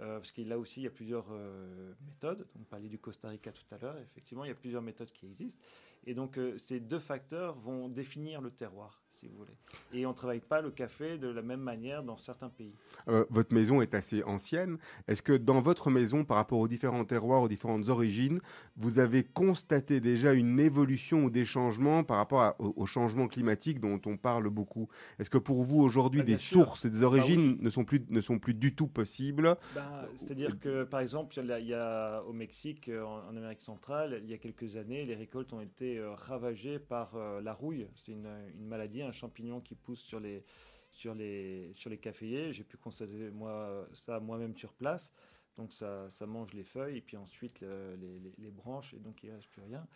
[0.00, 2.46] Euh, parce qu'il là aussi, il y a plusieurs euh, méthodes.
[2.58, 3.96] On parlait du Costa Rica tout à l'heure.
[3.98, 5.62] Effectivement, il y a plusieurs méthodes qui existent.
[6.04, 9.52] Et donc, euh, ces deux facteurs vont définir le terroir, si vous voulez.
[9.92, 12.72] Et on ne travaille pas le café de la même manière dans certains pays.
[13.08, 14.78] Euh, votre maison est assez ancienne.
[15.08, 18.40] Est-ce que dans votre maison, par rapport aux différents terroirs, aux différentes origines,
[18.76, 23.28] vous avez constaté déjà une évolution ou des changements par rapport à- au, au changement
[23.28, 24.88] climatique dont on parle beaucoup?
[25.18, 26.64] Est-ce que pour vous aujourd'hui, Bah, bien des sûr.
[26.64, 29.56] sources et des origines ne, sont plus, ne sont plus du tout possibles?
[29.74, 33.28] Ben, C'est-à-dire que, par exemple, il y a, il y a au Mexique, euh, en,
[33.28, 37.14] en Amérique centrale, il y a quelques années, les récoltes ont été euh, ravagées par
[37.14, 37.86] euh, la rouille.
[37.94, 40.44] C'est une, une maladie, un champignon qui pousse sur les,
[40.90, 42.52] sur les, sur les caféiers.
[42.52, 45.10] J'ai pu constater moi, ça moi-même sur place.
[45.56, 47.96] Donc ça, ça mange les feuilles et puis ensuite le-
[48.38, 49.86] les, branches et donc il ne reste plus rien.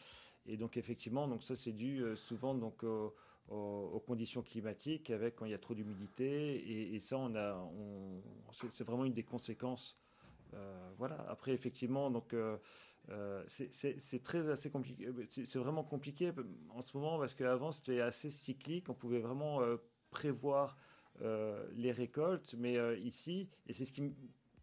[0.47, 3.15] Et donc effectivement, donc ça c'est dû euh, souvent donc au-
[3.49, 8.23] aux, conditions climatiques avec quand il y a trop d'humidité et, ça on
[8.73, 9.99] c'est vraiment une des conséquences.
[10.55, 11.27] Euh, voilà.
[11.29, 12.57] Après effectivement donc euh,
[13.09, 15.07] euh, c'est- très assez compliqué.
[15.07, 16.33] euh, C'est vraiment compliqué
[16.71, 18.89] en ce moment parce qu'avant c'était assez cyclique.
[18.89, 19.77] On pouvait vraiment euh,
[20.11, 20.77] prévoir
[21.23, 24.13] euh, les récoltes, mais euh, ici et c'est ce qui me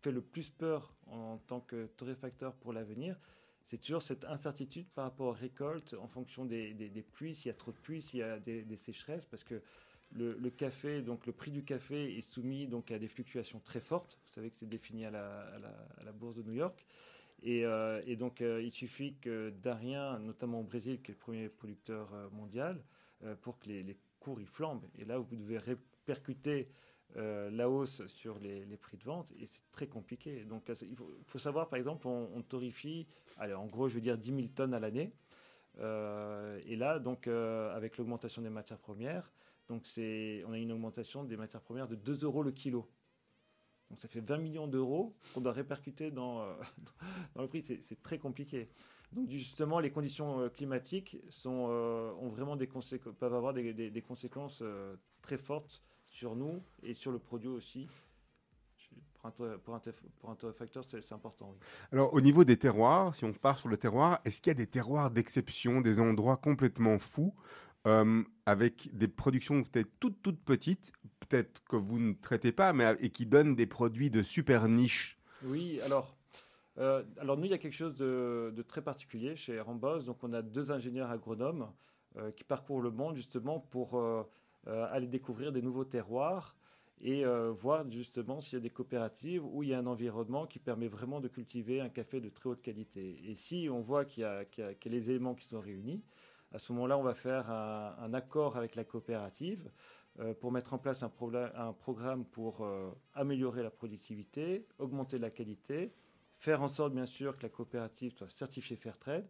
[0.02, 3.20] fait le plus peur en tant que torréfacteur pour l'avenir,
[3.66, 7.54] c'est toujours cette incertitude par rapport aux récoltes en fonction des, pluies, s'il y a
[7.54, 9.62] trop de pluie, s'il y a des, sécheresses, parce que
[10.14, 14.18] le, café, donc le prix du café est soumis donc à des fluctuations très fortes.
[14.28, 16.86] Vous savez que c'est défini à la bourse de New York.
[17.44, 21.14] Et, euh, et donc, euh, il suffit que d'un rien, notamment au Brésil, qui est
[21.14, 22.82] le premier producteur euh, mondial,
[23.42, 24.86] pour que les, cours ils flambent.
[25.00, 26.70] Et là, vous devez répercuter
[27.16, 30.44] la hausse sur les, prix de vente et c'est très compliqué.
[30.44, 30.96] Donc, il
[31.26, 34.48] faut, savoir, par exemple, on, on torréfie, allez, en gros, je veux dire 10 000
[34.50, 35.14] tonnes à l'année.
[35.80, 39.32] Et là, donc, avec l'augmentation des matières premières,
[39.68, 42.88] donc on a une augmentation des matières premières de 2 euros le kilo.
[43.90, 46.54] Donc ça fait 20 millions d'euros qu'on doit répercuter dans, euh,
[47.38, 47.64] le prix.
[47.64, 48.70] C'est, très compliqué.
[49.14, 54.64] Donc justement, les conditions euh, climatiques euh, ont vraiment des peuvent avoir des, conséquences
[55.22, 57.88] très fortes sur nous et sur le produit aussi.
[59.66, 59.76] Pour
[60.30, 61.54] un, torréfacteur, c'est, important.
[61.92, 64.58] Alors, au niveau des terroirs, si on part sur le terroir, est-ce qu'il y a
[64.58, 67.34] des terroirs d'exception, des endroits complètement fous,
[67.88, 72.98] euh, avec des productions peut-être toutes, toutes petites, peut-être que vous ne traitez pas, mais
[73.00, 76.18] et qui donnent des produits de super niche Oui, alors,
[76.80, 80.00] euh, alors nous, il y a quelque chose de, très particulier chez Rambos.
[80.02, 81.72] Donc, on a deux ingénieurs agronomes
[82.18, 84.02] euh, qui parcourent le monde justement pour
[84.66, 86.58] aller découvrir des nouveaux terroirs
[87.00, 87.24] et
[87.62, 90.90] voir justement s'il y a des coopératives où il y a un environnement qui permet
[90.90, 93.22] vraiment de cultiver un café de très haute qualité.
[93.24, 96.04] Et si on voit qu'il y y a les éléments qui sont réunis,
[96.52, 99.70] à ce moment-là, on va faire un, accord avec la coopérative
[100.20, 105.94] euh, pour mettre en place un programme pour euh, améliorer la productivité, augmenter la qualité,
[106.38, 109.28] faire en sorte bien sûr que la coopérative soit certifiée Fairtrade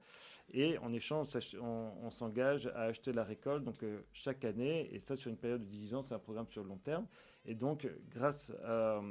[0.51, 1.27] et en échange
[1.61, 4.93] on, s'engage à acheter la récolte donc euh, chaque année.
[4.93, 7.07] Et ça sur une période de 10 ans c'est un programme sur le long terme.
[7.45, 9.01] Et donc grâce à,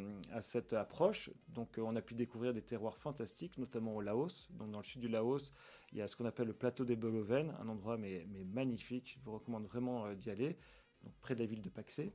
[0.41, 4.49] cette approche donc euh, on a pu découvrir des terroirs fantastiques notamment au Laos.
[4.51, 5.53] Donc dans le sud du Laos
[5.93, 9.17] il y a ce qu'on appelle le plateau des Boloven un endroit mais, mais magnifique.
[9.19, 10.57] Je vous recommande vraiment euh, d'y aller
[11.03, 12.13] donc près de la ville de Paxé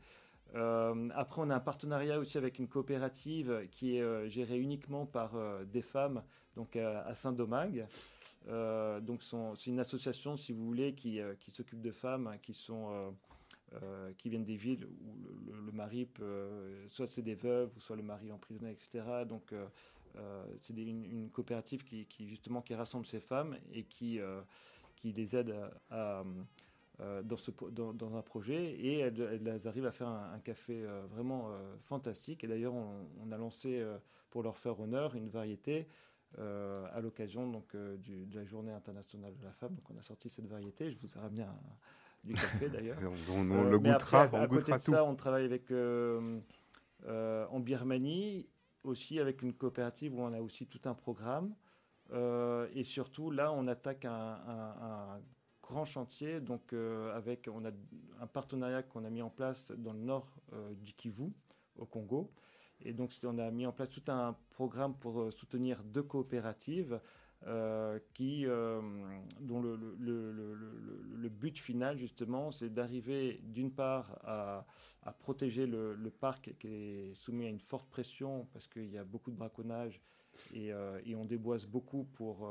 [0.56, 5.06] euh, après, on a un partenariat aussi avec une coopérative qui est euh, gérée uniquement
[5.06, 6.24] par euh, des femmes,
[6.56, 7.86] donc à, Saint-Domingue.
[8.48, 13.14] Donc, c'est une association, si vous voulez, qui, s'occupe de femmes hein, qui sont
[14.18, 16.50] qui viennent des villes où le, mari peut,
[16.90, 19.24] soit c'est des veuves, ou soit le mari emprisonné, etc.
[19.26, 19.54] Donc,
[20.60, 24.20] c'est une, coopérative qui, justement qui rassemble ces femmes et qui
[24.98, 25.56] qui les aide
[25.90, 26.24] à,
[27.24, 30.40] dans, ce, po- dans, dans un projet et elles, elles arrivent à faire un, un
[30.40, 32.44] café euh, vraiment euh, fantastique.
[32.44, 33.98] Et d'ailleurs, on, on a lancé euh,
[34.30, 35.88] pour leur faire honneur une variété
[36.40, 39.74] euh, à l'occasion donc euh, du- de la Journée internationale de la femme.
[39.76, 40.92] Donc, on a sorti cette variété.
[40.92, 41.60] Je vous ai ramené un-
[42.24, 42.98] du café d'ailleurs.
[43.30, 44.92] On, on- Euh, le goûtera, après, on à côté goûtera de tout.
[44.92, 46.40] ça, on travaille avec euh,
[47.08, 48.48] euh, en Birmanie
[48.84, 51.54] aussi avec une coopérative où on a aussi tout un programme.
[52.14, 55.20] Euh, et surtout, là, on attaque un
[55.72, 56.42] grand chantier.
[56.42, 57.72] Donc, euh, avec, on a
[58.20, 61.32] un partenariat qu'on a mis en place dans le nord euh, du Kivu,
[61.78, 62.32] au Congo.
[62.84, 67.00] Et donc, on a mis en place tout un programme pour euh, soutenir deux coopératives
[68.14, 68.46] qui,
[69.40, 74.64] dont le, but final, justement, c'est d'arriver d'une part à,
[75.22, 79.32] protéger le, parc qui est soumis à une forte pression parce qu'il y a beaucoup
[79.32, 80.00] de braconnage
[80.54, 82.48] et, euh, et on déboise beaucoup pour,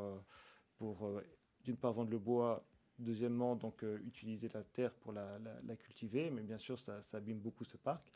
[1.64, 2.64] d'une part vendre le bois,
[3.00, 5.38] deuxièmement donc euh, utiliser la terre pour la,
[5.76, 8.12] cultiver, mais bien sûr ça, ça abîme beaucoup ce parc.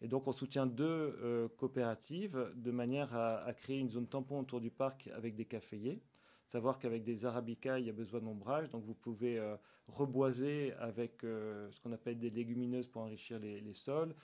[0.00, 4.60] Et donc on soutient deux euh, coopératives de manière à, créer une zone tampon autour
[4.60, 6.00] du parc avec des caféiers.
[6.46, 11.18] Savoir qu'avec des arabicas, il y a besoin d'ombrage, donc vous pouvez euh, reboiser avec
[11.22, 14.14] ce qu'on appelle des légumineuses pour enrichir les, sols,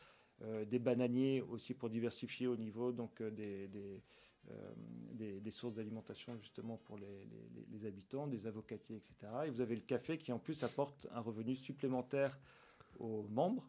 [0.67, 3.69] des bananiers aussi pour diversifier au niveau donc des,
[5.13, 9.15] des- des sources d'alimentation justement pour les, habitants, des avocatiers, etc.
[9.47, 12.39] Et vous avez le café qui en plus apporte un revenu supplémentaire
[12.99, 13.69] aux membres.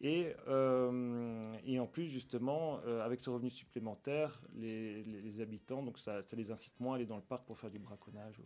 [0.00, 6.50] Et, euh, en plus, justement, euh, avec ce revenu supplémentaire, les, habitants, donc ça les
[6.50, 8.40] incite moins à aller dans le parc pour faire du braconnage.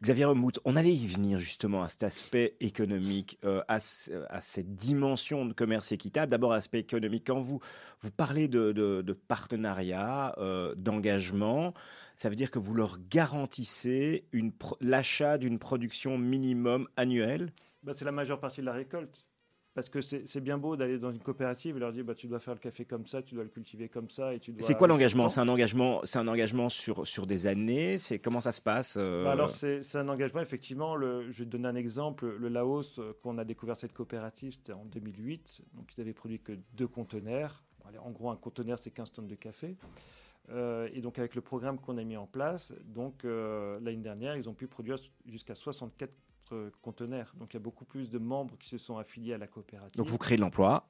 [0.00, 4.40] Xavier Remout, on allait y venir justement à cet aspect économique, euh, à, ce- à
[4.40, 6.30] cette dimension de commerce équitable.
[6.30, 7.24] D'abord, aspect économique.
[7.26, 7.60] Quand vous,
[8.00, 11.74] vous parlez de, partenariat, euh, d'engagement,
[12.14, 14.24] ça veut dire que vous leur garantissez
[14.80, 17.52] l'achat d'une production minimum annuelle?
[17.82, 19.27] Bah, c'est la majeure partie de la récolte.
[19.78, 22.40] Parce que c'est bien beau d'aller dans une coopérative et leur dire bah, tu dois
[22.40, 24.34] faire le café comme ça, tu dois le cultiver comme ça.
[24.34, 25.28] et tu dois C'est quoi l'engagement?
[25.28, 27.96] C'est un engagement, c'est un engagement sur, sur des années?
[27.96, 30.96] C'est comment ça se passe euh, Bah alors, c'est un engagement, effectivement.
[30.96, 32.26] Le, je vais te donner un exemple.
[32.26, 35.62] Le Laos, euh, quand on a découvert cette coopérative, c'était en 2008.
[35.74, 37.62] Donc, ils avaient produit que deux conteneurs.
[37.78, 39.76] Bon, en gros, un conteneur, c'est 15 tonnes de café.
[40.50, 44.36] Euh, et donc, avec le programme qu'on a mis en place, donc euh, l'année dernière,
[44.36, 46.10] ils ont pu produire jusqu'à 64
[46.82, 47.32] conteneurs.
[47.38, 49.96] Donc, il y a beaucoup plus de membres qui se sont affiliés à la coopérative.
[49.96, 50.88] Donc vous créez de l'emploi.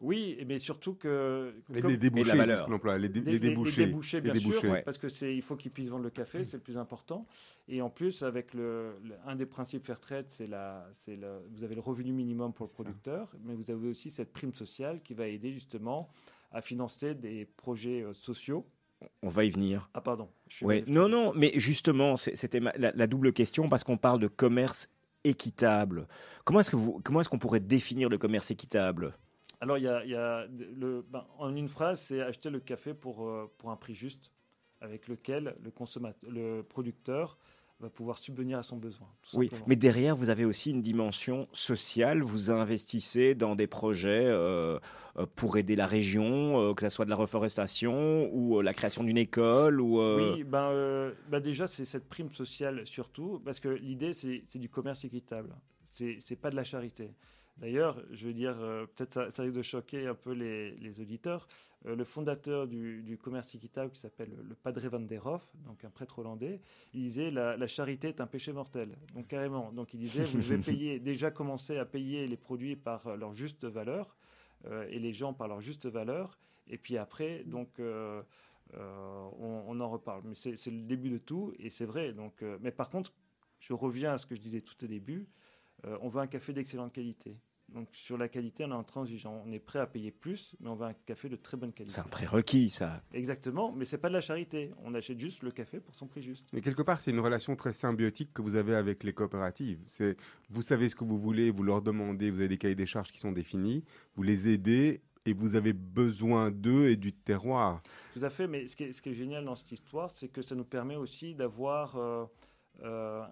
[0.00, 2.98] Oui, mais surtout que Les, comme- les débouchés, Et la valeur.
[2.98, 3.82] les, dé- les des- débouchés.
[3.82, 4.64] Les débouchés, Les bien sûr.
[4.70, 4.82] Ouais.
[4.82, 7.26] parce que c'est, il faut qu'ils puissent vendre le café, c'est le plus important.
[7.68, 11.62] Et en plus, avec le, le- un des principes Fairtrade, c'est la, c'est le, vous
[11.62, 12.74] avez le revenu minimum pour le ça.
[12.74, 16.10] producteur, mais vous avez aussi cette prime sociale qui va aider justement
[16.50, 18.66] à financer des projets euh, sociaux.
[19.22, 19.88] On va y venir.
[19.94, 20.28] Ah pardon.
[20.48, 20.80] Je suis Ouais.
[20.82, 24.88] mal- Non, non, mais justement, c'était la, la double question parce qu'on parle de commerce
[25.24, 26.06] équitable.
[26.44, 29.14] Comment est-ce qu'on pourrait définir le commerce équitable?
[29.60, 33.26] Alors, il y a, y a ben, en une phrase, c'est acheter le café pour,
[33.26, 34.30] euh, pour un prix juste,
[34.80, 37.38] avec lequel le, consommateur, le producteur
[37.84, 39.06] va pouvoir subvenir à son besoin.
[39.34, 42.22] Oui, mais derrière, vous avez aussi une dimension sociale.
[42.22, 44.78] Vous investissez dans des projets euh,
[45.16, 48.74] euh, pour aider la région, euh, que ce soit de la reforestation ou euh, la
[48.74, 50.00] création d'une école ou.
[50.00, 55.04] Oui, ben, ben déjà, c'est cette prime sociale surtout, parce que l'idée, c'est du commerce
[55.04, 55.54] équitable.
[55.86, 57.12] C'est pas de la charité.
[57.56, 61.00] D'ailleurs, je veux dire, euh, peut-être ça, ça risque de choquer un peu les, les
[61.00, 61.46] auditeurs.
[61.86, 65.84] euh, le fondateur du, du commerce équitable, qui s'appelle le Padre Van der Hoff, donc
[65.84, 66.60] un prêtre hollandais,
[66.94, 68.96] il disait la, la charité est un péché mortel.
[69.14, 69.70] Donc carrément.
[69.72, 73.34] Donc il disait vous devez payer, déjà commencer à payer les produits par euh, leur
[73.34, 74.16] juste valeur
[74.66, 76.38] euh, et les gens par leur juste valeur.
[76.68, 78.24] Et puis après, donc on,
[79.68, 80.22] on en reparle.
[80.24, 82.12] Mais c'est le début de tout et c'est vrai.
[82.12, 83.12] Donc, mais par contre,
[83.60, 85.26] je reviens à ce que je disais tout au début.
[85.86, 87.36] Euh, on veut un café d'excellente qualité.
[87.68, 89.42] Donc sur la qualité, on est intransigeant.
[89.46, 91.94] On est prêt à payer plus, mais on veut un café de très bonne qualité.
[91.94, 93.02] C'est un prérequis, ça.
[93.12, 94.70] Exactement, mais c'est pas de la charité.
[94.84, 96.46] On achète juste le café pour son prix juste.
[96.52, 99.82] Mais quelque part, c'est une relation très symbiotique que vous avez avec les coopératives.
[99.86, 100.16] C'est,
[100.50, 103.10] vous savez ce que vous voulez, vous leur demandez, vous avez des cahiers des charges
[103.10, 103.84] qui sont définis,
[104.14, 107.82] vous les aidez et vous avez besoin d'eux et du terroir.
[108.12, 110.28] Tout à fait, mais ce qui est, ce qui est génial dans cette histoire, c'est
[110.28, 112.26] que ça nous permet aussi d'avoir euh,
[112.82, 113.24] euh,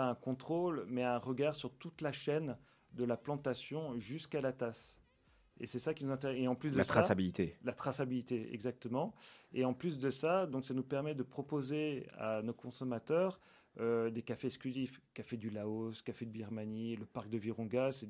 [0.00, 2.56] pas un contrôle, mais un regard sur toute la chaîne
[2.92, 4.98] de la plantation jusqu'à la tasse.
[5.58, 6.38] Et c'est ça qui nous intéresse.
[6.40, 7.58] Et en plus de La ça, traçabilité.
[7.62, 9.14] la traçabilité, exactement.
[9.52, 13.40] Et en plus de ça, donc ça nous permet de proposer à nos consommateurs
[13.80, 18.06] euh, des cafés exclusifs, café du Laos, café de Birmanie, le parc de Virunga, c'est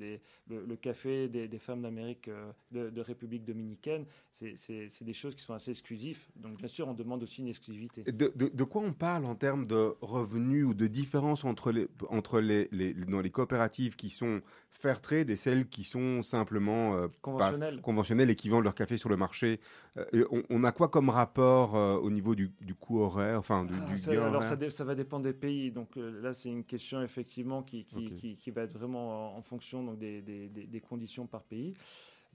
[0.49, 4.05] le, le café des, des femmes d'Amérique, euh, de, de République dominicaine.
[4.33, 4.57] C'est-
[5.03, 6.27] des choses qui sont assez exclusives.
[6.37, 8.03] Donc bien sûr, on demande aussi une exclusivité.
[8.05, 11.89] De, de- de quoi on parle en termes de revenus ou de différence entre les,
[12.09, 16.97] entre les, les- dans les coopératives qui sont fair trade et celles qui sont simplement
[16.97, 17.81] euh, Conventionnel.
[17.83, 19.61] conventionnelles et qui vendent leur café sur le marché?
[20.31, 23.91] On, on a quoi comme rapport au niveau du, du coût horaire, enfin du, Ah,
[23.93, 24.49] du ça- gain alors horaire?
[24.49, 25.60] ça, dé- ça va dépendre des pays.
[25.69, 28.15] Donc euh, là, c'est une question effectivement qui, qui, Ok.
[28.17, 31.43] qui- qui va être vraiment en, en fonction donc, des, des- des- des conditions par
[31.43, 31.75] pays.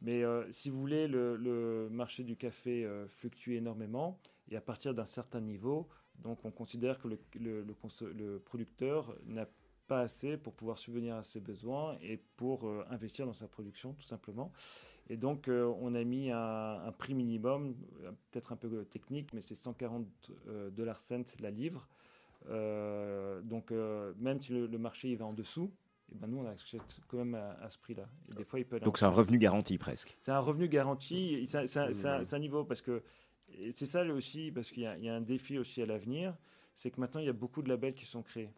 [0.01, 4.19] Mais euh, si vous voulez, le, le marché du café euh, fluctue énormément
[4.51, 5.88] et à partir d'un certain niveau,
[6.19, 9.47] donc on considère que le, producteur n'a
[9.88, 13.93] pas assez pour pouvoir subvenir à ses besoins et pour euh, investir dans sa production,
[13.93, 14.51] tout simplement.
[15.09, 16.38] Et donc, euh, on a mis un,
[16.83, 17.75] un prix minimum,
[18.31, 20.07] peut-être un peu technique, mais c'est 140
[20.47, 21.88] euh, dollars cents la livre.
[22.49, 25.71] Euh, donc, euh, même si le, le marché il va en dessous,
[26.12, 28.08] et ben nous, on achète quand même à, à ce prix-là.
[28.31, 30.15] Et des fois, il peut aller en Donc c'est un revenu garanti presque.
[30.19, 31.45] c'est un revenu garanti.
[31.47, 32.25] C'est un- c'est un- c'est un, Mmh.
[32.36, 33.01] un niveau parce que
[33.73, 35.86] c'est ça là aussi parce qu'il y, a- il y a un défi aussi à
[35.88, 36.36] l'avenir,
[36.75, 38.49] c'est que maintenant il y a beaucoup de labels qui sont créés.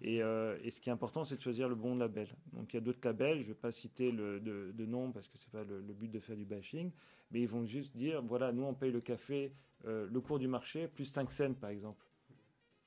[0.00, 2.28] Et, euh, et ce qui est important, c'est de choisir le bon label.
[2.52, 5.10] Donc il y a d'autres labels, je ne vais pas citer le, de, de nom
[5.12, 6.90] parce que c'est pas le, le but de faire du bashing,
[7.32, 9.52] mais ils vont juste dire voilà, nous on paye le café
[9.86, 12.04] euh, le cours du marché plus 5 cents par exemple.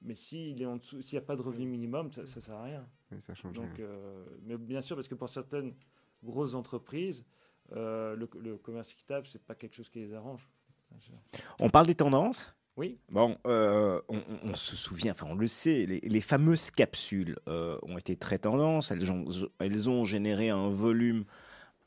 [0.01, 2.55] Mais s'il est en dessous, s'il n'y a pas de revenu minimum, ça ne sert
[2.55, 2.87] à rien.
[3.11, 3.85] Oui, ça change Donc, rien.
[3.85, 5.73] euh, mais bien sûr, parce que pour certaines
[6.23, 7.23] grosses entreprises,
[7.73, 10.49] euh, le, le commerce équitable, c'est pas quelque chose qui les arrange.
[11.59, 12.53] On parle des tendances?
[12.77, 12.97] Oui.
[13.09, 17.97] Bon, euh, on, se souvient, enfin on le sait, les, les fameuses capsules euh, ont
[17.97, 18.91] été très tendances.
[18.91, 19.25] Elles ont,
[19.59, 21.25] elles ont généré un volume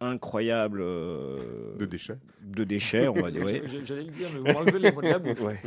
[0.04, 2.18] incroyable euh, De déchets.
[2.42, 3.44] de déchets, on va dire.
[3.46, 3.62] ouais.
[3.84, 5.40] J'allais le dire, mais vous m'enlevez les mots de la bouche.
[5.40, 5.60] Ouais.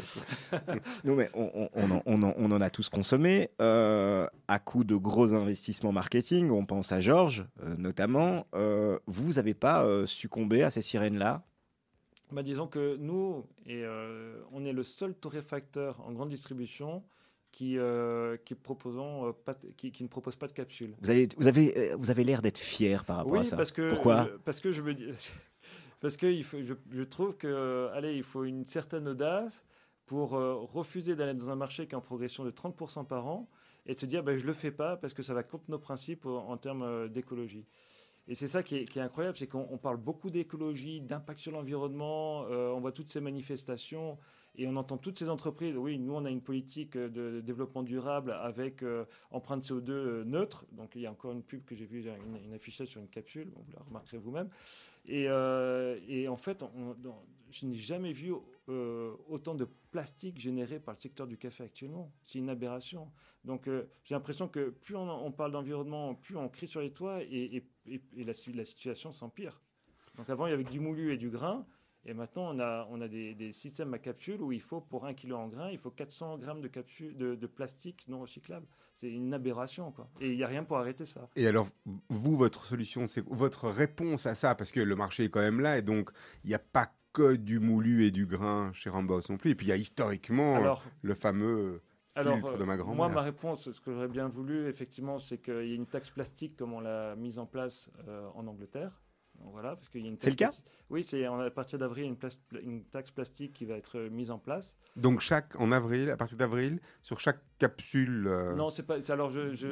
[1.03, 4.59] non, mais on, on- on en, on en- on en a tous consommé euh, à
[4.59, 6.49] coup de gros investissements marketing.
[6.51, 8.47] On pense à Georges, euh, notamment.
[8.55, 11.43] Euh, vous n'avez pas euh, succombé à ces sirènes-là?
[12.31, 17.03] Bah, disons que nous, et, euh, on est le seul torréfacteur en grande distribution
[17.57, 20.93] qui, euh, qui, proposons, euh, pas qui, qui ne propose pas de capsules.
[21.01, 23.57] Vous avez, vous avez, euh, vous avez l'air d'être fier par rapport oui, à ça.
[23.57, 25.07] parce que Pourquoi Parce que je me dis,
[25.99, 29.65] parce que il faut, je, je trouve que, allez, il faut une certaine audace
[30.05, 33.49] pour euh, refuser d'aller dans un marché qui est en progression de 30% par an
[33.87, 35.79] et de se dire, ben, je le fais pas parce que ça va contre nos
[35.79, 37.65] principes en, en termes d'écologie.
[38.27, 41.39] Et c'est ça qui est, qui est incroyable, c'est qu'on on parle beaucoup d'écologie, d'impact
[41.39, 44.19] sur l'environnement, on voit toutes ces manifestations,
[44.59, 47.83] Et on entend toutes ces entreprises, oui, nous on a une politique euh, de développement
[47.83, 50.65] durable avec euh, empreinte CO2 euh, neutre.
[50.71, 53.51] Donc il y a encore une pub que j'ai vue, une, une sur une capsule,
[53.55, 54.49] vous la remarquerez vous-même.
[55.05, 56.65] Et, euh, en fait,
[57.51, 58.33] je n'ai jamais vu
[59.29, 62.11] autant de plastique généré par le secteur du café actuellement.
[62.23, 63.09] C'est une aberration.
[63.45, 63.69] Donc
[64.03, 67.63] j'ai l'impression que plus on, parle d'environnement, plus on crie sur les toits et,
[68.17, 69.61] la, la situation s'empire.
[70.17, 71.65] Donc avant, il y avait du moulu et du grain.
[72.07, 75.05] Et maintenant, on a, on a des, des systèmes à capsules où il faut, pour
[75.05, 78.65] un kilo en grain, il faut 400 grammes de, capsule, de, de plastique non recyclable.
[78.95, 80.09] C'est une aberration, quoi.
[80.21, 81.29] Et il n'y a rien pour arrêter ça.
[81.35, 81.67] Et alors,
[82.07, 85.59] vous, votre solution, c'est votre réponse à ça, parce que le marché est quand même
[85.59, 86.09] là, et donc
[86.45, 89.51] il n'y a pas que du moulu et du grain chez Ramboss non plus.
[89.51, 91.81] Et puis il y a historiquement Alors, le fameux
[92.15, 95.39] Alors, filtre de ma euh, moi, ma réponse, ce que j'aurais bien voulu, effectivement, c'est
[95.39, 99.01] qu'il y ait une taxe plastique comme on l'a mise en place euh, en Angleterre.
[99.39, 100.51] Donc, voilà, parce qu'il y a une C'est le cas
[100.89, 104.39] Oui, c'est à partir d'avril, une, une taxe plastique qui va être euh, mise en
[104.39, 104.75] place.
[104.95, 108.27] Donc chaque, en avril, à partir d'avril, sur chaque capsule...
[108.27, 108.97] euh, Non, c'est pas.
[109.11, 109.67] Alors, je, je-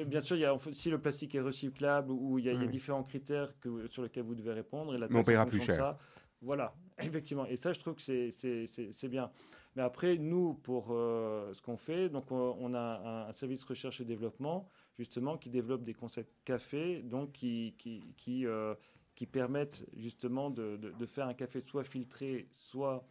[0.00, 2.52] Euh, bien sûr, il y a, si le plastique est recyclable ou il y a,
[2.52, 2.70] il y a Oui.
[2.70, 4.94] différents critères que, sur lesquels vous devez répondre.
[4.94, 5.74] Et la Mais on paiera plus cher.
[5.74, 5.98] ça,
[6.40, 7.46] voilà, effectivement.
[7.46, 9.30] Et ça, je trouve que c'est- bien.
[9.76, 13.62] Mais après, nous, pour euh, ce qu'on fait, donc on, on a un, un service
[13.64, 18.74] recherche et développement, justement, qui développe des concepts café, donc qui, qui, qui, euh,
[19.20, 23.04] qui permettent justement de, de- faire un café soit filtré, soit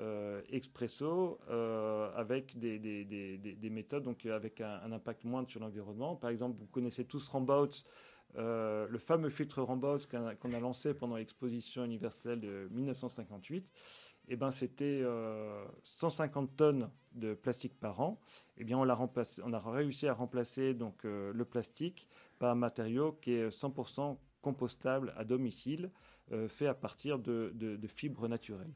[0.00, 5.48] euh, expresso, euh, avec des, des- des- des- des méthodes, donc avec un, impact moindre
[5.48, 6.16] sur l'environnement.
[6.16, 7.84] Par exemple, vous connaissez tous Rambout,
[8.34, 13.70] euh, le fameux filtre Rambout qu'on a, a lancé pendant l'exposition universelle de 1958.
[14.26, 18.20] Eh ben, c'était euh, 150 tonnes de plastique par an.
[18.56, 22.08] Eh bien, on, l'a remplacé, on a réussi à remplacer donc, euh, le plastique
[22.40, 25.90] par un matériau qui est 100% compostable à domicile,
[26.32, 28.74] euh, fait à partir de, fibres naturelles.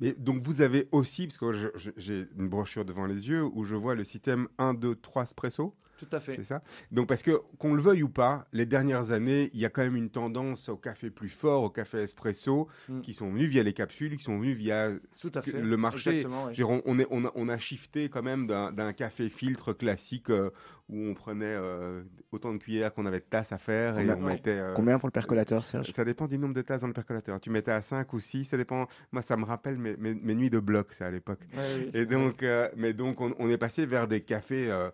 [0.00, 3.74] Mais donc vous avez aussi, parce que j'ai une brochure devant les yeux où je
[3.74, 6.36] vois le système 1, 2, 3 espresso, Tout à fait.
[6.36, 6.62] c'est ça
[6.92, 9.82] Donc parce que qu'on le veuille ou pas, les dernières années, il y a quand
[9.82, 13.00] même une tendance au café plus fort, au café espresso, Mm.
[13.00, 14.90] qui sont venus via les capsules, qui sont venus via
[15.20, 15.62] Tout à ce que- fait.
[15.62, 16.24] le marché.
[16.24, 16.62] Ouais.
[16.62, 20.50] On, on est- on a, on a shifté quand même d'un café filtre classique euh,
[20.88, 22.02] où on prenait euh,
[22.32, 24.50] autant de cuillères qu'on avait de tasses à faire et Combien- on mettait.
[24.58, 25.90] euh, Combien pour le percolateur, Serge?
[25.90, 27.38] Ça dépend du nombre de tasses dans le percolateur.
[27.40, 28.86] Tu mettais à 5 ou 6, ça dépend.
[29.12, 31.40] Moi, ça me rappelle mes, mes- mes nuits de bloc, ça, à l'époque.
[31.56, 31.90] Ouais.
[31.94, 34.90] Et donc, euh, mais donc, on, on est passé vers des cafés euh,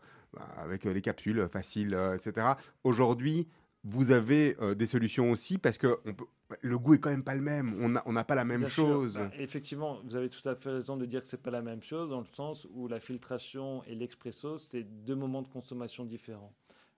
[0.57, 2.47] avec euh, les capsules faciles, etc.
[2.83, 3.47] Aujourd'hui,
[3.85, 6.25] vous avez euh, des solutions aussi parce que on peut-
[6.61, 7.75] le goût est quand même pas le même.
[7.81, 9.17] On n'a on pas la même Bien chose.
[9.17, 11.83] Bah, effectivement, vous avez tout à fait raison de dire que c'est pas la même
[11.83, 16.53] chose, dans le sens où la filtration et l'expresso, c'est deux moments de consommation différents.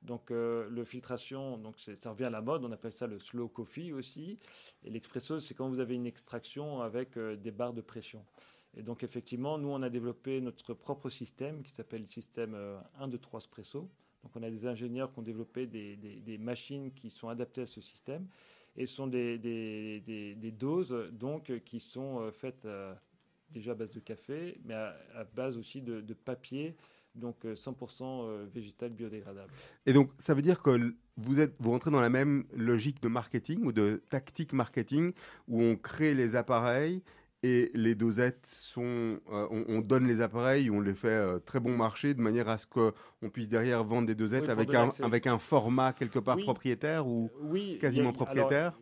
[0.07, 3.49] Donc, euh, le filtration, donc ça revient à la mode, on appelle ça le slow
[3.49, 4.39] coffee aussi.
[4.85, 8.25] Et l'expresso, c'est quand vous avez une extraction avec euh, des barres de pression.
[8.77, 12.79] Et donc, effectivement, nous, on a développé notre propre système qui s'appelle le système euh,
[12.99, 13.91] 1, 2, 3 espresso.
[14.23, 17.81] Donc, on a des ingénieurs qui ont développé des, machines qui sont adaptées à ce
[17.81, 18.29] système.
[18.77, 22.95] Et ce sont des, doses donc, qui sont euh, faites euh,
[23.51, 26.77] déjà à base de café, mais à, base aussi de papier,
[27.17, 29.51] donc euh, 100% euh, végétal biodégradable.
[29.87, 33.09] Et donc, ça veut dire que vous, êtes, vous rentrez dans la même logique de
[33.09, 35.13] marketing ou de tactique marketing
[35.49, 37.03] où on crée les appareils
[37.43, 38.83] et les dosettes sont.
[39.31, 42.49] euh, on, on donne les appareils, on les fait euh, très bon marché de manière
[42.49, 46.19] à ce qu'on puisse derrière vendre des dosettes Oui, avec, un, avec un format quelque
[46.19, 46.43] part Oui.
[46.45, 47.31] propriétaire ou.
[47.41, 48.79] Oui, quasiment a- propriétaire.
[48.79, 48.81] alors,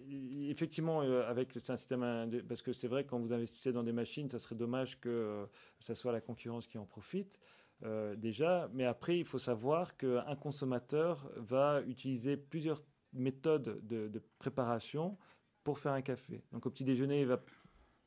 [0.49, 4.31] effectivement, euh, avec un système, parce que c'est vrai quand vous investissez dans des machines,
[4.31, 5.47] ça serait dommage que euh,
[5.81, 7.39] ça soit la concurrence qui en profite.
[7.83, 14.23] Euh, déjà, mais après, il faut savoir qu'un consommateur va utiliser plusieurs méthodes de, de
[14.39, 15.19] préparation
[15.65, 16.43] pour faire un café.
[16.53, 17.43] Donc, au petit déjeuner, il va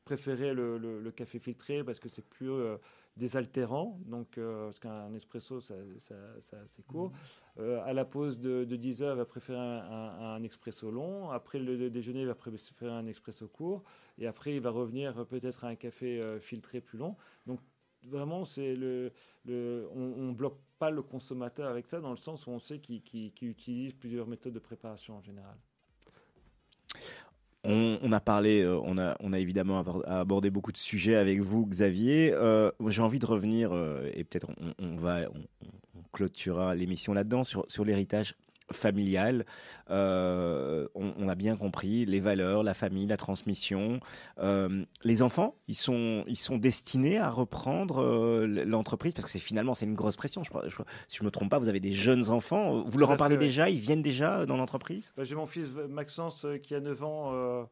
[0.04, 2.78] préférer le, le- le café filtré parce que c'est plus euh,
[3.16, 4.00] désaltérant.
[4.06, 7.12] Donc, euh, parce qu'un espresso, ça, ça, ça- c'est court.
[7.58, 10.90] Euh, à la pause de, de 10 heures, il va préférer un, un- un expresso
[10.90, 11.30] long.
[11.30, 13.82] Après le, déjeuner, il va préférer un expresso court.
[14.16, 17.16] Et après, il va revenir peut-être à un café filtré plus long.
[17.46, 17.60] Donc,
[18.04, 22.78] vraiment, on ne bloque pas le consommateur avec ça, dans le sens où on sait
[22.78, 25.56] qu'il utilise plusieurs méthodes de préparation en général.
[27.64, 27.98] On,
[28.62, 32.32] euh, a, évidemment abor- abordé beaucoup de sujets avec vous, Xavier.
[32.32, 37.84] Euh, J'ai envie de revenir, euh, et peut-être on, va, on, clôturera l'émission là-dedans, sur
[37.84, 38.34] l'héritage
[38.72, 39.44] familial.
[39.90, 44.00] Euh, on, on a bien compris les valeurs, la famille, la transmission.
[44.38, 49.38] Euh, les enfants, ils sont, ils sont destinés à reprendre euh, l'entreprise parce que c'est
[49.38, 50.42] finalement c'est une grosse pression.
[50.42, 50.76] Je je
[51.08, 52.82] si je me trompe pas, vous avez des jeunes enfants.
[52.84, 53.46] Vous leur en parlez fait, ouais.
[53.46, 53.70] déjà?
[53.70, 55.12] Ils viennent déjà dans l'entreprise?
[55.16, 57.68] Bah, J'ai mon fils Maxence qui a 9 ans,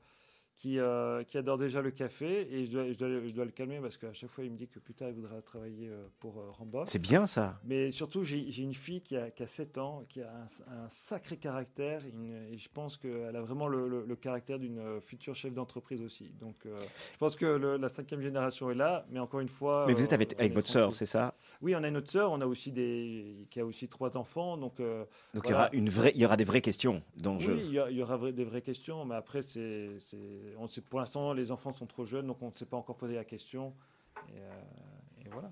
[0.56, 3.50] qui, euh, qui adore déjà le café et je dois, je dois- je dois le
[3.50, 6.06] calmer parce qu'à chaque fois il me dit que plus tard il voudra travailler euh,
[6.18, 6.82] pour euh.
[6.86, 7.60] C'est bien ça.
[7.64, 10.88] Mais surtout, j'ai une fille qui a, qui a 7 ans, qui a un, un
[10.88, 15.00] sacré caractère, une- et je pense qu'elle a vraiment le, le- le caractère d'une euh,
[15.00, 16.30] future chef d'entreprise aussi.
[16.40, 16.76] Donc, euh,
[17.12, 19.84] je pense que le- la cinquième génération est là, mais encore une fois.
[19.86, 21.34] Mais vous êtes avec, votre sœur, c'est ça?
[21.60, 24.56] Oui, on a une autre sœur, on a aussi des, qui a aussi trois enfants,
[24.56, 24.74] donc.
[24.78, 27.60] il, y aura une vraie, il y aura des vraies questions dans le oui, jeu.
[27.64, 29.98] il y, a- il y aura des vraies questions, mais après, c'est-
[30.58, 32.96] on sait, pour l'instant, les enfants sont trop jeunes, donc on ne s'est pas encore
[32.96, 33.74] posé la question.
[34.28, 35.50] Et, euh, et voilà.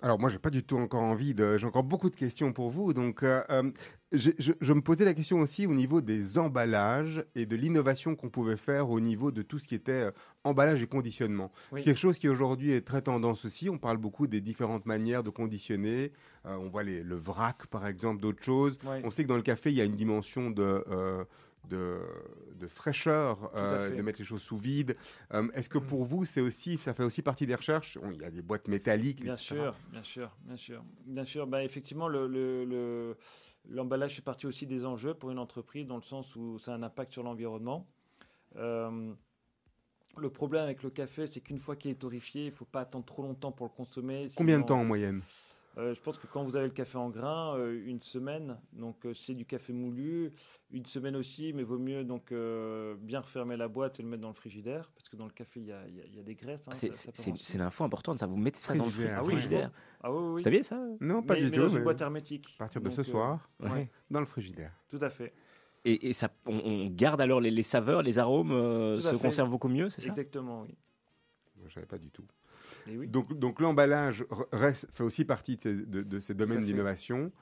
[0.00, 1.58] Alors moi, j'ai pas du tout encore envie de.
[1.58, 2.92] J'ai encore beaucoup de questions pour vous.
[2.94, 3.68] Donc, euh, euh,
[4.12, 4.30] je,
[4.60, 8.56] je me posais la question aussi au niveau des emballages et de l'innovation qu'on pouvait
[8.56, 10.10] faire au niveau de tout ce qui était euh,
[10.44, 11.50] emballage et conditionnement.
[11.72, 11.80] Oui.
[11.80, 13.68] C'est quelque chose qui aujourd'hui est très tendance aussi.
[13.68, 16.12] On parle beaucoup des différentes manières de conditionner.
[16.46, 18.78] Euh, on voit les- le vrac, par exemple, d'autres choses.
[19.02, 20.84] On sait que dans le café, il y a une dimension de,
[21.68, 22.00] de,
[22.58, 24.96] de fraîcheur, euh, de mettre les choses sous vide.
[25.34, 25.86] Euh, Est-ce que Mm.
[25.86, 27.98] pour vous, c'est aussi, ça fait aussi partie des recherches?
[28.12, 29.54] Il y a des boîtes métalliques, Bien etc.
[29.54, 31.46] sûr, bien sûr, bien sûr, bien sûr.
[31.46, 33.16] Bah, effectivement, le, le- le-
[33.68, 36.74] l'emballage fait partie aussi des enjeux pour une entreprise dans le sens où ça a
[36.76, 37.86] un impact sur l'environnement.
[38.56, 39.12] Euh,
[40.16, 42.80] le problème avec le café, c'est qu'une fois qu'il est torréfié, il ne faut pas
[42.80, 44.26] attendre trop longtemps pour le consommer.
[44.34, 45.22] Combien de temps en moyenne?
[45.78, 49.06] Euh, Je pense que quand vous avez le café en grain, euh, une semaine, donc
[49.06, 50.32] euh, c'est du café moulu,
[50.72, 54.22] une semaine aussi, mais vaut mieux donc euh, bien refermer la boîte et le mettre
[54.22, 56.16] dans le frigidaire, parce que dans le café, il y a, il y a- il
[56.16, 56.66] y a des graisses.
[56.66, 58.26] hein, C'est- c'est l'info importante, ça.
[58.26, 59.70] Vous mettez ça dans le Frigidaire, frigo- Ah oui, frigidaire.
[60.02, 60.80] Ah oui, oui, Vous saviez ça?
[61.00, 61.60] Non, pas Mais- du mais tout.
[61.62, 62.54] dans une mais boîte hermétique.
[62.56, 63.88] À partir de Donc, ce euh, soir, ouais.
[64.10, 64.72] dans le frigidaire.
[64.88, 65.32] Tout à fait.
[65.84, 69.18] Et, et ça, on, on garde alors les, les saveurs, les arômes euh, se fait.
[69.18, 70.08] conservent beaucoup mieux, c'est ça?
[70.08, 70.76] Exactement, oui.
[71.66, 72.24] Je savais pas du tout.
[72.86, 73.06] Oui.
[73.08, 74.24] Donc, donc l'emballage
[74.90, 77.32] fait aussi partie de ces, de, de ces domaines d'innovation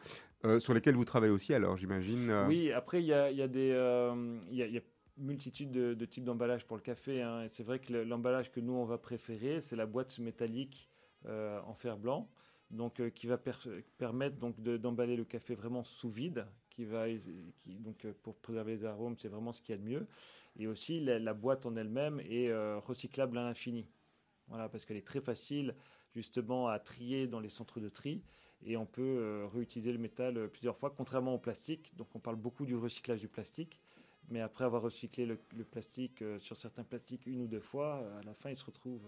[0.45, 2.31] euh, sur lesquels vous travaillez aussi, alors j'imagine.
[2.31, 3.71] euh, Oui, après, il y a, y a des.
[3.73, 4.83] euh, y a- y a
[5.19, 7.23] multitude de, de types d'emballage pour le café.
[7.23, 7.47] hein.
[7.49, 10.91] C'est vrai que le- l'emballage que nous, on va préférer, c'est la boîte métallique
[11.27, 12.29] en fer blanc,
[12.71, 16.47] donc, qui va per- permettre donc, de- d'emballer le café vraiment sous vide.
[16.71, 19.89] Qui va, qui, donc, pour préserver les arômes, c'est vraiment ce qu'il y a de
[19.89, 20.07] mieux.
[20.59, 23.89] Et aussi, la, la boîte en elle-même est euh, recyclable à l'infini.
[24.49, 25.75] Voilà, parce qu'elle est très facile
[26.15, 28.23] justement à trier dans les centres de tri
[28.65, 31.93] et on peut euh, réutiliser le métal euh, plusieurs fois, contrairement au plastique.
[31.97, 33.81] Donc on parle beaucoup du recyclage du plastique,
[34.31, 38.23] mais après avoir recyclé le, plastique euh, sur certains plastiques une ou deux fois, à
[38.25, 39.03] la fin il se retrouve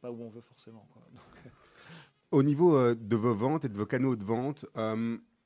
[0.00, 0.86] pas où on veut forcément.
[2.30, 4.64] Au niveau de vos ventes et de vos canaux de vente,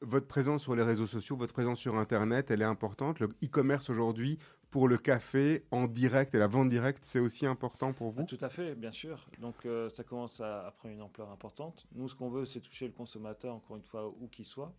[0.02, 3.18] votre présence sur les réseaux sociaux, votre présence sur Internet, elle est importante.
[3.18, 4.38] Le e-commerce aujourd'hui,
[4.76, 8.24] pour le café en direct et la vente directe, c'est aussi important pour Ah, vous
[8.26, 9.26] tout à fait, bien sûr.
[9.40, 11.86] Donc euh, ça commence à, à prendre une ampleur importante.
[11.94, 14.74] Nous, ce qu'on veut, c'est toucher le consommateur, encore une fois, où qu'il soit.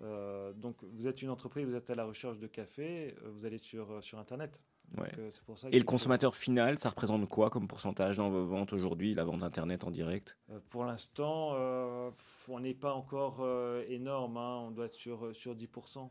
[0.00, 3.44] Euh, donc vous êtes une entreprise, vous êtes à la recherche de café, euh, vous
[3.44, 4.58] allez sur, euh, sur Internet.
[4.92, 5.12] Donc, Ouais.
[5.18, 8.30] euh, c'est pour ça Et le faut- consommateur final, ça représente quoi comme pourcentage dans
[8.30, 10.38] vos ventes aujourd'hui, la vente internet en direct?
[10.48, 12.10] Euh, Pour l'instant, euh,
[12.48, 14.38] on n'est pas encore euh, énorme.
[14.38, 14.62] hein.
[14.66, 16.10] On doit être sur, sur 10%.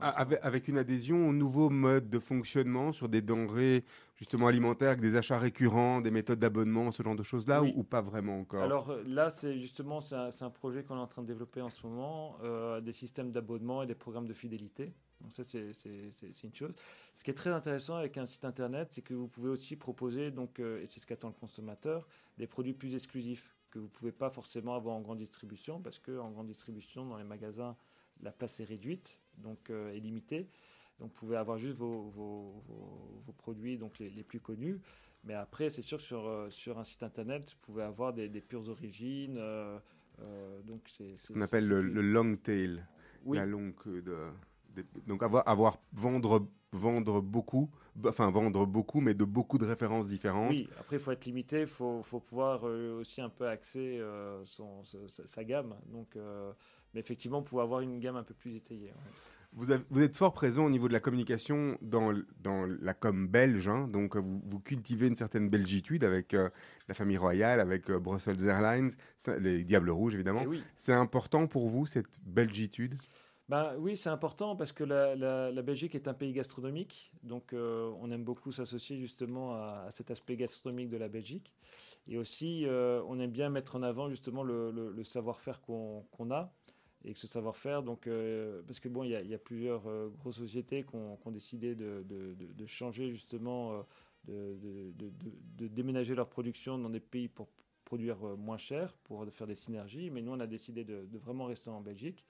[0.00, 4.90] A- avec, avec une adhésion au nouveau mode de fonctionnement sur des denrées justement alimentaires,
[4.90, 7.72] avec des achats récurrents, des méthodes d'abonnement, ce genre de choses-là, Oui.
[7.74, 8.62] ou, ou pas vraiment encore?
[8.62, 11.70] Alors euh, là, c'est justement c'est un, projet qu'on est en train de développer en
[11.70, 14.92] ce moment, euh, des systèmes d'abonnement et des programmes de fidélité.
[15.20, 16.74] Donc ça, c'est une chose.
[17.16, 20.30] Ce qui est très intéressant avec un site internet, c'est que vous pouvez aussi proposer,
[20.30, 22.06] donc, euh, et c'est ce qu'attend le consommateur,
[22.38, 25.98] des produits plus exclusifs que vous ne pouvez pas forcément avoir en grande distribution, parce
[25.98, 27.76] qu'en grande distribution, dans les magasins,
[28.22, 30.48] la place est réduite, donc euh, est limitée.
[30.98, 34.80] Donc vous pouvez avoir juste vos, vos- vos- vos produits donc les, les plus connus.
[35.24, 38.28] Mais après, c'est sûr que sur, euh, sur un site internet, vous pouvez avoir des,
[38.28, 39.36] des pures origines.
[39.38, 39.78] euh,
[40.20, 42.84] euh, donc c'est Ce qu'on appelle le, le long tail,
[43.24, 44.28] Oui, la longue queue de,
[45.06, 47.70] donc avoir, avoir vendre vendre beaucoup,
[48.06, 50.50] enfin vendre beaucoup, mais de beaucoup de références différentes.
[50.50, 50.68] oui.
[50.80, 51.60] Après, il faut être limité.
[51.62, 54.82] Il faut, faut pouvoir euh, aussi un peu axer euh, son,
[55.24, 55.74] sa, gamme.
[55.92, 56.52] Donc, euh,
[56.94, 58.88] mais effectivement, pouvez avoir une gamme un peu plus étayée.
[58.88, 59.12] ouais.
[59.54, 63.28] Vous, avez- vous êtes fort présent au niveau de la communication dans, dans la com
[63.28, 66.32] belge, hein, donc vous, vous cultivez une certaine belgitude avec
[66.88, 68.90] la famille royale, avec Brussels Airlines,
[69.40, 70.40] les Diables Rouges évidemment.
[70.40, 70.62] Et oui.
[70.74, 72.94] C'est important pour vous cette belgitude?
[73.52, 77.12] Ben, oui, c'est important parce que la, Belgique est un pays gastronomique.
[77.22, 81.52] Donc, euh, on aime beaucoup s'associer justement à, cet aspect gastronomique de la Belgique.
[82.08, 86.50] Et aussi, euh, on aime bien mettre en avant justement le, savoir-faire qu'on a.
[87.04, 89.82] Et que ce savoir-faire, euh, parce que bon, il y, a- plusieurs
[90.16, 93.84] grosses sociétés qui ont, décidé de, changer justement,
[94.28, 94.94] de,
[95.68, 97.48] déménager leur production dans des pays pour
[97.84, 100.08] produire moins cher, pour faire des synergies.
[100.08, 102.24] Mais nous, on a décidé de vraiment rester en Belgique.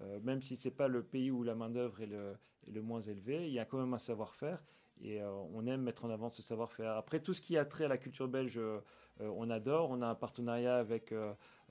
[0.00, 2.36] Euh, même si ce n'est pas le pays où la main-d'œuvre est le,
[2.66, 4.62] est le moins élevé, il y a quand même un savoir-faire.
[5.00, 6.92] et euh, on aime mettre en avant ce savoir-faire.
[6.96, 8.80] Après, tout ce qui a trait à la culture belge, euh,
[9.20, 9.90] on adore.
[9.90, 11.12] On a un partenariat avec,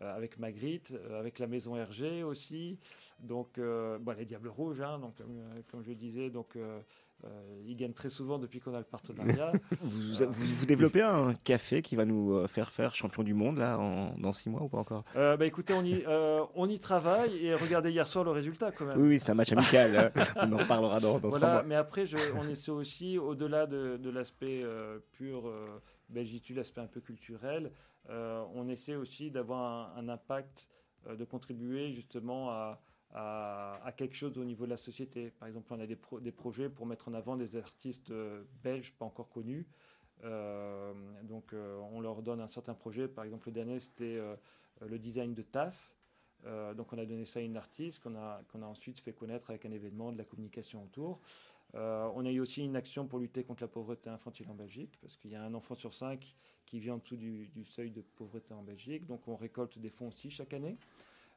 [0.01, 2.78] avec Magritte, avec la maison Hergé aussi.
[3.19, 6.57] Donc, les Diables Rouges, hein, donc, comme, comme je disais, donc,
[7.24, 9.51] euh, euh, ils gagnent très souvent depuis qu'on a le partenariat.
[9.82, 13.57] Vous, vous, vous développez un café qui va nous euh, faire faire champion du monde
[13.57, 15.03] là en, dans six mois ou pas encore?
[15.15, 18.72] Euh, bah, écoutez, on y, euh, on y travaille et regardez hier soir le résultat
[18.72, 18.99] quand même.
[19.01, 19.95] Oui, oui, c'est un match amical.
[19.95, 21.63] euh, on en reparlera dans, dans trois Voilà, mois.
[21.63, 25.65] mais après, je- on essaie aussi, au-delà de, de l'aspect euh, pur euh,
[26.09, 27.72] belgitude, l'aspect un peu culturel,
[28.09, 30.68] euh, on essaie aussi d'avoir un, un impact,
[31.07, 32.80] euh, de contribuer justement à,
[33.12, 35.32] à- quelque chose au niveau de la société.
[35.32, 38.43] Par exemple, on a des, pro- des projets pour mettre en avant des artistes euh,
[38.64, 39.68] belges pas encore connus.
[40.24, 40.93] Euh,
[41.24, 43.08] donc, euh, on leur donne un certain projet.
[43.08, 44.20] Par exemple, le dernier, c'était
[44.82, 45.95] le design de tasses.
[46.76, 49.72] Donc on a donné ça à une artiste qu'on a, ensuite fait connaître avec un
[49.72, 51.20] événement, de la communication autour.
[51.74, 55.18] On a eu aussi une action pour lutter contre la pauvreté infantile en Belgique, parce
[55.18, 56.36] qu'il y a un enfant sur cinq
[56.66, 59.08] qui vit en dessous du seuil de pauvreté en Belgique.
[59.08, 60.78] Donc on récolte des fonds aussi chaque année,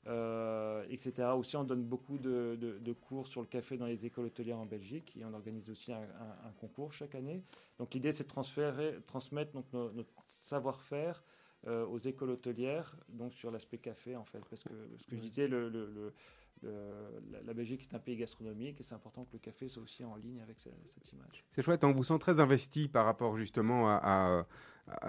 [0.07, 1.28] euh, etc.
[1.36, 4.59] Aussi on donne beaucoup de, de- de cours sur le café dans les écoles hôtelières
[4.59, 7.42] en Belgique, et on organise aussi un, un- un concours chaque année.
[7.78, 11.22] Donc l'idée c'est de transférer, transmettre donc, notre savoir-faire
[11.66, 15.20] euh, aux écoles hôtelières, donc sur l'aspect café en fait, parce que ce que je
[15.20, 16.12] disais, le, le- le-
[16.62, 20.05] le- la, Belgique est un pays gastronomique et c'est important que le café soit aussi
[20.05, 21.44] en ligne avec ce- cette image.
[21.51, 24.46] C'est chouette, on vous sent très investi par rapport justement à-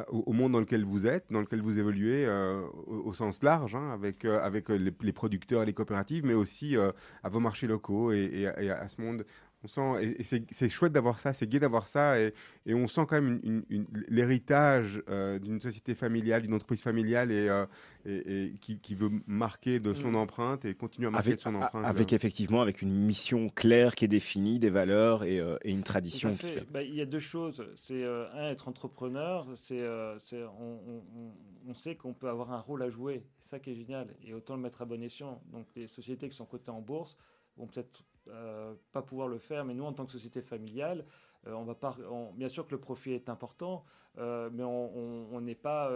[0.09, 3.75] au au monde dans lequel vous êtes, dans lequel vous évoluez euh, au, sens large,
[3.75, 6.91] hein, avec, euh, avec euh, les, producteurs et les coopératives, mais aussi euh,
[7.23, 9.25] à vos marchés locaux et à- et à ce monde.
[9.63, 12.33] On sent, et, et c'est chouette d'avoir ça, c'est gai d'avoir ça, et,
[12.65, 16.81] et on sent quand même une- une- une- l'héritage euh, d'une société familiale, d'une entreprise
[16.81, 17.65] familiale, et, euh,
[18.05, 20.15] et- et qui, qui veut marquer de son Mm.
[20.15, 21.85] empreinte et continuer à marquer Avec, de son a- empreinte.
[21.85, 25.83] avec effectivement avec une mission claire qui est définie, des valeurs et, euh, et une
[25.83, 26.53] tradition qui se.
[26.71, 27.63] Bah, il y a deux choses.
[27.75, 29.47] C'est euh, un être entrepreneur.
[29.55, 30.17] C'est euh,
[30.59, 31.01] on-
[31.67, 33.23] on sait qu'on peut avoir un rôle à jouer.
[33.39, 34.07] C'est ça qui est génial.
[34.25, 35.39] Et autant le mettre à bon escient.
[35.51, 37.15] Donc les sociétés qui sont cotées en bourse
[37.57, 41.05] vont peut-être euh, pas pouvoir le faire, mais nous en tant que société familiale,
[41.47, 41.97] euh, on va pas.
[42.35, 43.83] bien sûr que le profit est important,
[44.17, 45.91] euh, mais on n'est pas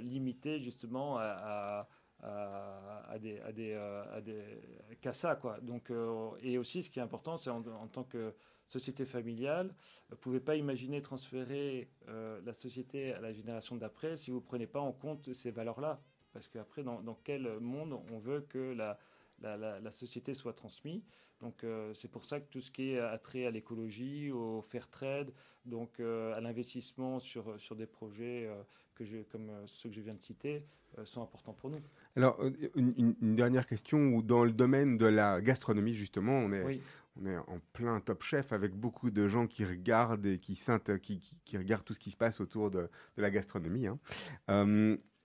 [0.00, 1.88] limité justement à,
[2.22, 4.60] à- à- des, à des,
[5.00, 5.60] qu'à ça quoi.
[5.60, 5.92] Donc
[6.40, 8.34] et aussi ce qui est important, c'est en, tant que
[8.68, 9.74] société familiale,
[10.10, 14.66] vous pouvez pas imaginer transférer la société à la génération d'après si vous ne prenez
[14.66, 16.00] pas en compte ces valeurs-là.
[16.32, 18.98] Parce qu'après, dans quel monde on veut que la,
[19.40, 21.02] la, la- la société soit transmise
[21.40, 24.88] Donc, euh, c'est pour ça que tout ce qui est attrait à l'écologie, au fair
[24.88, 25.32] trade,
[25.66, 28.62] donc euh, à l'investissement sur, sur des projets euh,
[28.94, 30.64] que je, comme ceux que je viens de citer
[31.04, 31.80] sont importants pour nous.
[32.14, 32.40] Alors,
[32.74, 36.80] une, dernière question, dans le domaine de la gastronomie, justement, on est, Oui.
[37.20, 41.20] on est en plein top chef avec beaucoup de gens qui regardent et qui, qui,
[41.20, 43.98] qui- qui regardent tout ce qui se passe autour de, de la gastronomie, hein.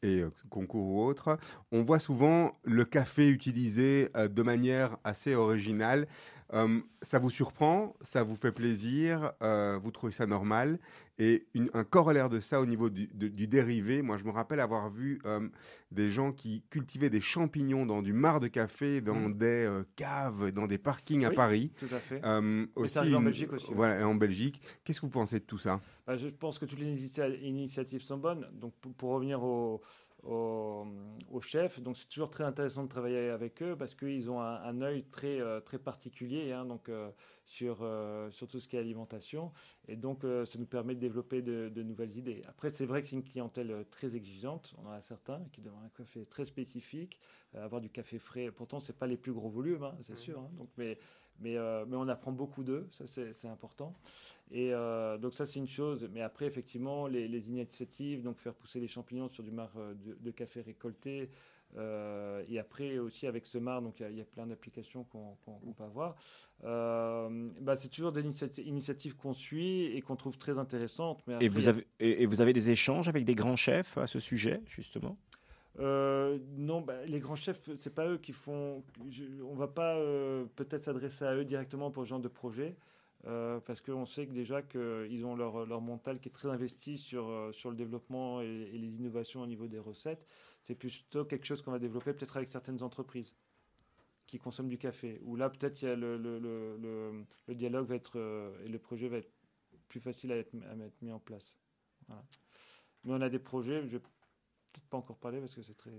[0.03, 1.37] Et euh, concours ou autre.
[1.71, 6.07] On voit souvent le café utilisé euh, de manière assez originale.
[6.53, 10.79] Euh, ça vous surprend, ça vous fait plaisir, euh, vous trouvez ça normal.
[11.17, 14.31] Et une- un corollaire de ça au niveau du, de- du dérivé, moi je me
[14.31, 15.47] rappelle avoir vu euh,
[15.91, 19.37] des gens qui cultivaient des champignons dans du marc de café, dans Mhm.
[19.37, 21.31] des caves, dans des parkings à.
[21.31, 21.71] Paris.
[21.79, 22.21] Tout à fait.
[22.75, 23.75] Aussi ça arrive en Belgique aussi, ouais.
[23.75, 24.61] Voilà, et en Belgique.
[24.83, 25.79] Qu'est-ce que vous pensez de tout ça?
[26.05, 28.47] Bah, je pense que toutes les initi- initiatives sont bonnes.
[28.53, 29.81] Donc, pour, pour revenir au,
[30.23, 30.85] au,
[31.29, 34.55] au chef, donc c'est toujours très intéressant de travailler avec eux parce qu'ils ont un,
[34.63, 37.09] un œil très, euh, très particulier hein, donc, euh,
[37.45, 39.51] sur, euh, sur tout ce qui est alimentation.
[39.87, 42.41] Et donc, euh, ça nous permet de développer de, de nouvelles idées.
[42.47, 44.73] Après, c'est vrai que c'est une clientèle très exigeante.
[44.77, 47.19] On en a certains qui demandent un café très spécifique,
[47.53, 48.51] avoir du café frais.
[48.51, 50.39] Pourtant, c'est pas les plus gros volumes, hein, c'est sûr.
[50.39, 50.49] hein.
[50.53, 50.99] donc, mais,
[51.41, 53.93] mais, euh, mais on apprend beaucoup d'eux, ça c'est important.
[54.51, 58.53] Et euh, donc ça c'est une chose, mais après effectivement les, les initiatives, donc faire
[58.53, 61.29] pousser les champignons sur du marc euh, de, de café récolté,
[61.77, 64.45] euh, et après aussi avec ce marc, donc il y a- il y, a plein
[64.45, 66.15] d'applications qu'on qu'on- qu'on peut avoir.
[66.61, 71.23] Bah, c'est toujours des initiati- initiatives qu'on suit et qu'on trouve très intéressantes.
[71.27, 74.61] Mais vous, avez, et vous avez des échanges avec des grands chefs à ce sujet,
[74.67, 75.17] justement?
[75.79, 78.83] Euh, non, bah, les grands chefs, c'est pas eux qui font.
[79.09, 82.77] je- on va pas euh, peut-être s'adresser à eux directement pour ce genre de projet.
[83.25, 86.97] euh, parce qu'on sait que déjà qu'ils ont leur, leur mental qui est très investi
[86.97, 90.25] sur, sur le développement et, les innovations au niveau des recettes.
[90.63, 93.35] C'est plutôt quelque chose qu'on va développer peut-être avec certaines entreprises
[94.27, 95.19] qui consomment du café.
[95.23, 96.77] Où là, peut-être, le, le, le,
[97.47, 98.17] le- dialogue va être,
[98.65, 99.31] et le projet va être
[99.89, 101.55] plus facile à être, à mettre mis en place.
[103.03, 103.87] Mais on a des projets,
[104.71, 105.91] peut-être pas encore parler parce que c'est très.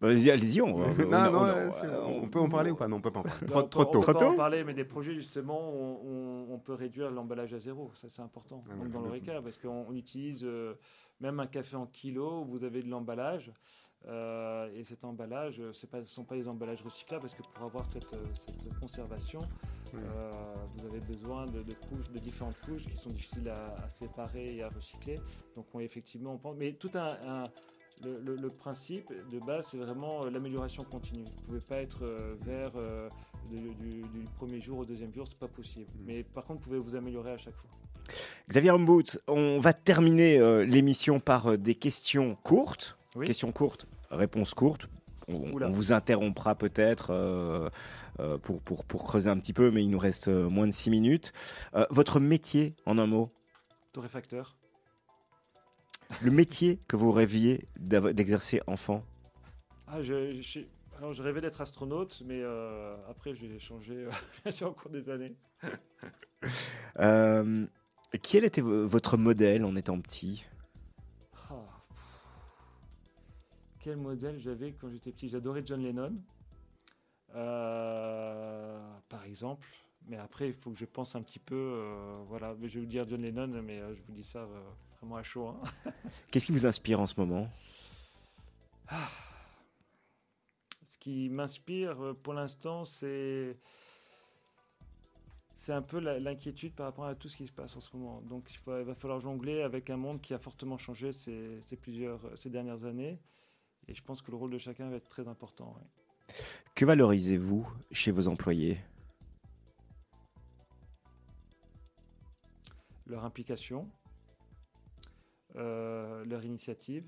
[0.00, 2.70] Vas-y, allez-y, on, on- non, on- non, on- ouais, c'est- on- on peut en parler
[2.70, 2.86] ou pas?
[2.88, 3.38] Non, on peut pas en parler.
[3.42, 4.00] On Trop, peut- trop on tôt.
[4.00, 7.10] peut pas Trop en tôt parler, mais des projets justement, on, on- on peut réduire
[7.10, 7.90] l'emballage à zéro.
[7.94, 8.62] Ça, c'est important.
[8.68, 10.74] Ah, Donc, ouais, dans le- l'Oreca, parce qu'on on utilise euh,
[11.20, 13.50] même un café en kilo, vous avez de l'emballage.
[14.06, 17.42] euh, et cet emballage, euh, pas, ce ne sont pas des emballages recyclables parce que
[17.42, 19.40] pour avoir cette, cette conservation,
[19.94, 20.30] euh,
[20.76, 24.54] vous avez besoin de, de couches, de différentes couches qui sont difficiles à, à séparer
[24.54, 25.20] et à recycler.
[25.56, 26.54] Donc, on, effectivement, on pense.
[26.56, 27.44] Mais tout un, un-
[28.02, 31.24] le, le- le principe de base, c'est vraiment euh, l'amélioration continue.
[31.24, 33.08] Vous ne pouvez pas être euh, vers euh,
[33.50, 35.90] du, du- du premier jour au deuxième jour, c'est pas possible.
[35.96, 36.04] Mm.
[36.06, 37.70] Mais par contre, vous pouvez vous améliorer à chaque fois.
[38.48, 42.96] Xavier Humbout, on va terminer l'émission par des questions courtes.
[43.16, 43.26] Oui.
[43.26, 44.88] Questions courtes, réponses courtes.
[45.30, 47.68] On, vous interrompra peut-être euh,
[48.42, 51.34] pour, pour, pour creuser un petit peu, mais il nous reste moins de six minutes.
[51.74, 53.30] Euh, votre métier, en un mot?
[53.92, 54.56] Torréfacteur.
[56.22, 59.04] Le métier que vous rêviez d'exercer enfant?
[59.86, 60.60] Ah, je, je-
[60.98, 64.10] alors, je rêvais d'être astronaute, mais euh, après, j'ai changé euh,
[64.42, 65.34] bien sûr au cours des années.
[67.00, 67.66] Euh,
[68.22, 70.44] Quel était vo- votre modèle en étant petit?
[71.50, 71.54] Ah.
[73.80, 75.28] Quel modèle j'avais quand j'étais petit?
[75.28, 76.12] J'adorais John Lennon,
[79.08, 79.68] par exemple.
[80.08, 81.82] Mais après, il faut que je pense un petit peu.
[82.26, 84.48] voilà, je vais vous dire John Lennon, mais je vous dis ça
[85.00, 85.48] vraiment à chaud.
[85.48, 85.62] hein.
[86.30, 87.48] Qu'est-ce qui vous inspire en ce moment?
[90.86, 93.56] Ce qui m'inspire euh, pour l'instant, c'est
[95.54, 98.20] c'est un peu l'inquiétude par rapport à tout ce qui se passe en ce moment.
[98.22, 101.60] Donc il, faut- il va falloir jongler avec un monde qui a fortement changé ces,
[101.62, 103.18] ces plusieurs, ces dernières années.
[103.88, 105.76] Et je pense que le rôle de chacun va être très important.
[106.74, 108.78] Que valorisez-vous chez vos employés?
[113.06, 113.88] Leur implication,
[115.54, 117.04] leur initiative.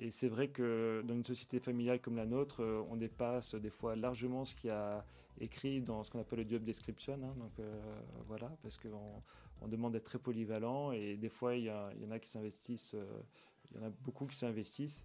[0.00, 3.70] Et c'est vrai que dans une société familiale comme la nôtre, euh, on dépasse des
[3.70, 5.04] fois largement ce qu'il y a
[5.40, 7.14] écrit dans ce qu'on appelle le job description.
[7.14, 7.34] hein.
[7.36, 9.22] donc euh, voilà, parce qu'on
[9.60, 13.22] on demande d'être très polyvalent et des fois il y, en a qui s'investissent, euh,
[13.70, 15.04] il y en a beaucoup qui s'investissent.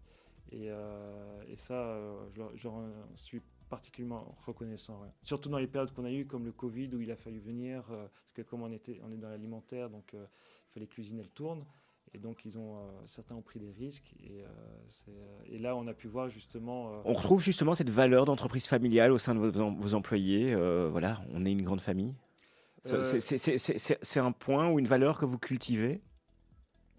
[0.51, 5.01] Et, euh, ça, euh, j'en suis particulièrement reconnaissant.
[5.24, 7.84] Surtout dans les périodes qu'on a eues, comme le Covid, où il a fallu venir,
[7.89, 10.26] euh, parce que comme on, était, on est dans l'alimentaire, donc euh,
[10.70, 11.66] il fallait cuisiner le tourne.
[12.16, 14.14] Et donc, ils ont, euh, certains ont pris des risques.
[14.24, 14.47] Et, euh,
[15.09, 16.93] euh, et là, on a pu voir justement.
[16.93, 20.55] euh, On retrouve justement cette valeur d'entreprise familiale au sein de vos, em- vos employés.
[20.91, 22.16] voilà, on est une grande famille.
[22.84, 26.01] C'est- un point ou une valeur que vous cultivez?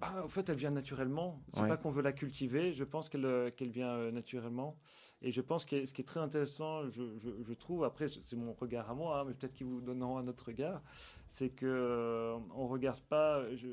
[0.01, 1.41] Ah, en fait, elle vient naturellement.
[1.55, 1.69] C'est Ouais.
[1.69, 2.73] pas qu'on veut la cultiver.
[2.73, 4.77] Je pense qu'elle vient naturellement.
[5.23, 8.37] Et je pense que ce qui est très intéressant, je, je- je trouve, après, c'est
[8.37, 10.83] mon regard à moi, hein, mais peut-être qu'ils vous donneront un autre regard,
[11.29, 13.45] c'est euh, on regarde pas.
[13.55, 13.69] Je-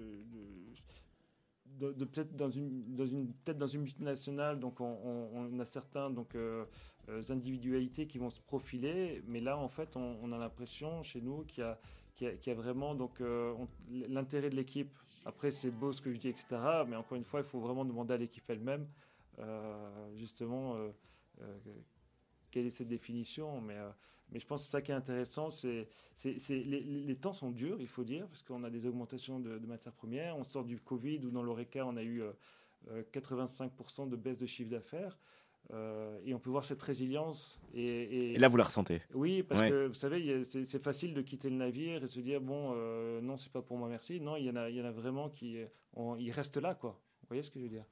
[1.80, 6.36] de, peut-être dans une dans une peut-être dans une multinationale donc on, a certains donc
[6.36, 6.66] euh,
[7.10, 11.44] euh, individualités qui vont se profiler mais là en fait on, a l'impression chez nous
[11.46, 11.80] qu'il y a
[12.16, 13.54] qu'il y a, vraiment donc euh,
[13.90, 14.96] l'intérêt de l'équipe.
[15.26, 16.46] Après c'est beau ce que je dis etc
[16.88, 18.88] mais encore une fois il faut vraiment demander à l'équipe elle-même
[19.40, 20.78] euh, justement
[22.52, 23.90] quelle est cette définition mais euh,
[24.34, 25.90] mais je pense que ça qui est intéressant, c'est,
[26.50, 29.66] les, les temps sont durs, il faut dire, parce qu'on a des augmentations de, de
[29.68, 30.38] matières premières.
[30.38, 32.32] On sort du Covid où dans l'ORECA, on a eu euh,
[32.92, 35.20] euh, 85% de baisse de chiffre d'affaires.
[35.74, 37.60] Euh, et on peut voir cette résilience.
[37.74, 39.02] Et, et- Et là, vous la ressentez.
[39.14, 39.70] oui, parce Ouais.
[39.70, 43.20] que vous savez, c'est facile de quitter le navire et de se dire bon, euh,
[43.20, 44.22] non, c'est pas pour moi, merci.
[44.22, 46.56] Non, il y en a, il y en a vraiment qui, euh, on- ils restent
[46.56, 46.92] là, quoi.
[47.22, 47.84] Vous voyez ce que je veux dire?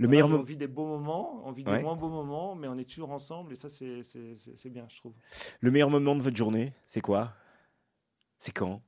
[0.00, 0.42] Le Voilà, meilleur On moment.
[0.44, 1.76] vit des beaux moments, on vit Ouais.
[1.76, 5.12] des moins beaux moments, mais on est toujours ensemble et ça, c'est bien, je trouve.
[5.60, 7.34] Le meilleur moment de votre journée, c'est quoi?
[8.38, 8.80] C'est quand?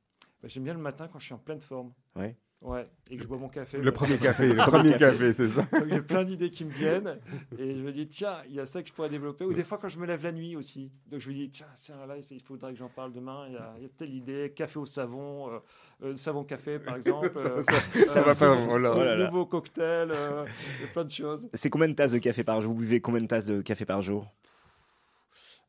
[0.43, 1.93] Bah, J'aime bien le matin quand je suis en pleine forme.
[2.17, 2.35] Ouais.
[2.63, 3.79] Ouais, et que je bois mon café.
[3.79, 5.67] Le premier café, le premier café, c'est ça.
[5.85, 7.19] Il y a plein d'idées qui me viennent
[7.59, 9.65] et je me dis tiens il y a ça que je pourrais développer ou des
[9.65, 12.15] fois quand je me lève la nuit aussi donc je me dis tiens tiens là
[12.19, 14.79] il faudra que j'en parle demain il y a, il y a telle idée café
[14.79, 15.59] au savon euh,
[16.05, 18.57] euh, savon café par exemple euh, Ça euh, va pas.
[18.71, 18.95] Oh là.
[18.95, 20.45] Oh nouveau cocktail euh,
[20.79, 22.73] il y a plein de choses C'est combien de tasses de café par jour?
[22.73, 24.27] Vous buvez combien de tasses de café par jour?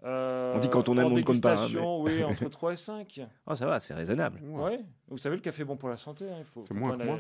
[0.04, 2.50] Euh, On dit quand on aime, en on ne compte pas, hein, dégustation, oui entre
[2.50, 4.42] 3 et 5 Oh, ça va, c'est raisonnable.
[4.44, 4.84] ouais.
[5.08, 6.98] vous savez le café est bon pour la santé hein, il faut, C'est faut moins
[6.98, 7.20] pas en-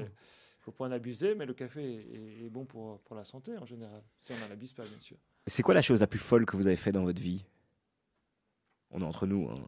[0.59, 3.65] faut pas en abuser mais le café est, est bon pour, pour la santé en
[3.65, 5.15] général si on n'en abuse pas bien sûr
[5.47, 7.45] C'est quoi la chose la plus folle que vous avez fait dans votre vie?
[8.91, 9.49] On est entre nous.
[9.49, 9.63] hein.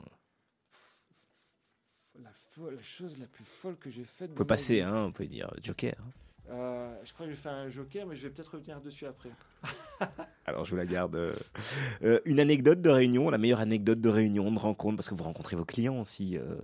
[2.22, 5.12] la, fo- la chose la plus folle que j'ai faite Vous pouvez passer, hein, on
[5.12, 5.96] peut dire Joker.
[6.50, 9.06] Euh, je crois que je vais faire un joker, mais je vais peut-être revenir dessus
[9.08, 9.30] après.
[10.46, 11.16] Alors je vous la garde.
[11.16, 11.34] euh.
[12.04, 15.24] Euh, une anecdote de réunion, la meilleure anecdote de réunion, de rencontre, parce que vous
[15.24, 16.38] rencontrez vos clients aussi.
[16.38, 16.56] euh.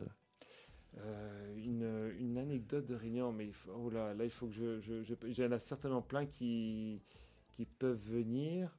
[1.58, 4.80] Une, une anecdote de réunion, mais oh là, là, il faut que je.
[4.82, 7.02] je, je- certainement plein qui,
[7.52, 8.70] qui peuvent venir.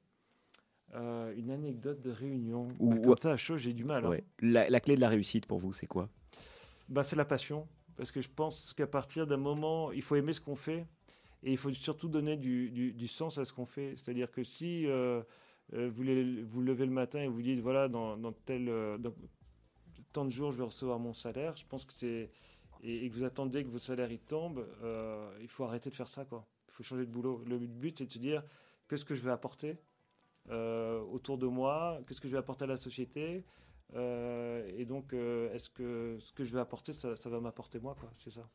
[0.94, 2.68] Une anecdote de réunion.
[2.78, 4.05] Ou- Bah, comme ça, à chaud, j'ai du mal.
[4.05, 4.16] hein.
[4.40, 6.09] La, la clé de la réussite pour vous, c'est quoi?
[6.88, 7.66] Bah, c'est la passion.
[8.03, 10.84] Parce que je pense qu'à partir d'un moment, il faut aimer ce qu'on fait.
[11.44, 13.94] Et il faut surtout donner du, du- sens à ce qu'on fait.
[13.94, 15.22] C'est-à-dire que si euh,
[15.72, 16.03] euh, vous,
[16.50, 19.14] vous levez le matin et vous dites, voilà, dans, dans tel euh, dans
[20.12, 22.28] tant de jours, je vais recevoir mon salaire, je pense que c'est.
[22.82, 26.09] Et, que vous attendez que votre salaire il tombe, euh, il faut arrêter de faire
[26.09, 26.24] ça.
[26.24, 26.44] quoi.
[26.70, 27.44] Il faut changer de boulot.
[27.46, 28.42] Le but, c'est de se dire,
[28.88, 29.76] qu'est-ce que je vais apporter
[30.50, 33.44] autour de moi Qu'est-ce que je vais apporter à la société
[33.95, 37.95] et donc, euh, est-ce que ce que je vais apporter, ça, ça va m'apporter moi,
[37.99, 38.49] quoi C'est ça.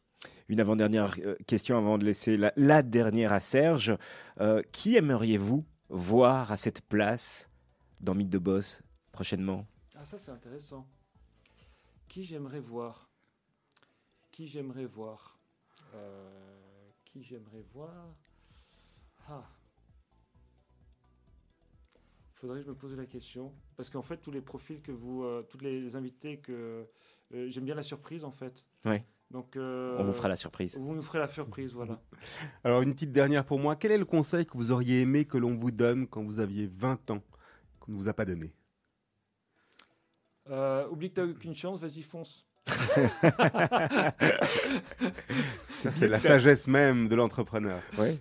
[0.50, 3.96] Une avant-dernière euh, question avant de laisser la, la dernière à Serge.
[4.40, 7.50] Euh, qui aimeriez-vous voir à cette place
[8.00, 8.82] dans Mythe de Boss
[9.12, 9.66] prochainement?
[9.96, 10.88] Ah, ça, c'est intéressant.
[12.08, 13.10] Qui j'aimerais voir?
[14.32, 15.40] Qui j'aimerais voir?
[15.94, 18.16] Euh, Qui j'aimerais voir?
[19.30, 19.44] Ah.
[22.38, 23.52] Il faudrait que je me pose la question.
[23.78, 25.24] Parce qu'en fait, tous les profils que vous.
[25.24, 26.86] euh, tous les invités que.
[27.34, 28.64] euh, J'aime bien la surprise, en fait.
[28.86, 29.04] Ouais.
[29.32, 29.56] Donc.
[29.58, 30.78] euh, On vous fera la surprise.
[30.78, 32.00] Vous nous ferez la surprise, voilà.
[32.64, 33.76] Alors, une petite dernière pour moi.
[33.76, 36.68] Quel est le conseil que vous auriez aimé que l'on vous donne quand vous aviez
[36.68, 37.24] 20 ans,
[37.80, 38.54] qu'on ne vous a pas donné?
[40.50, 42.46] Euh, oublie que t'as aucune chance, vas-y, fonce.
[45.70, 47.82] Ça, c'est la sagesse même de l'entrepreneur.
[47.98, 48.20] Ouais.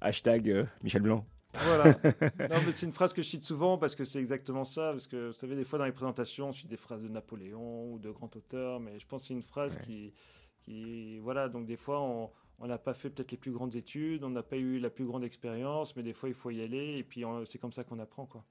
[0.00, 1.24] Hashtag euh, Michel Blanc.
[1.64, 1.96] Voilà.
[2.72, 4.92] C'est une phrase que je cite souvent parce que c'est exactement ça.
[4.92, 7.92] Parce que vous savez, des fois dans les présentations, on cite des phrases de Napoléon
[7.92, 9.82] ou de grands auteurs, mais je pense que c'est une phrase Ouais.
[9.84, 10.12] qui,
[10.60, 11.18] qui.
[11.18, 14.30] Voilà, donc des fois, on on n'a pas fait peut-être les plus grandes études, on
[14.30, 17.02] n'a pas eu la plus grande expérience, mais des fois, il faut y aller et
[17.02, 18.24] puis c'est comme ça qu'on apprend.
[18.24, 18.44] Quoi.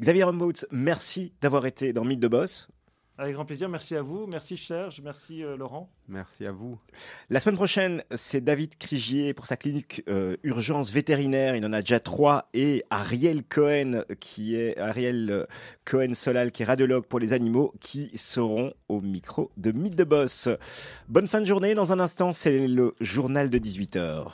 [0.00, 2.68] Xavier Rumbautz, merci d'avoir été dans Mythe de Boss.
[3.20, 3.68] Avec grand plaisir.
[3.68, 4.28] Merci à vous.
[4.28, 5.00] Merci Serge.
[5.02, 5.90] Merci euh, Laurent.
[6.06, 6.78] Merci à vous.
[7.30, 11.56] La semaine prochaine, c'est David Crigier pour sa clinique euh, urgence vétérinaire.
[11.56, 12.48] Il en a déjà trois.
[12.54, 15.46] Et Ariel Cohen, qui est Ariel euh,
[15.84, 20.04] Cohen Solal, qui est radiologue pour les animaux, qui seront au micro de Mythe de
[20.04, 20.48] Boss.
[21.08, 21.74] Bonne fin de journée.
[21.74, 24.28] Dans un instant, c'est le journal de 18h.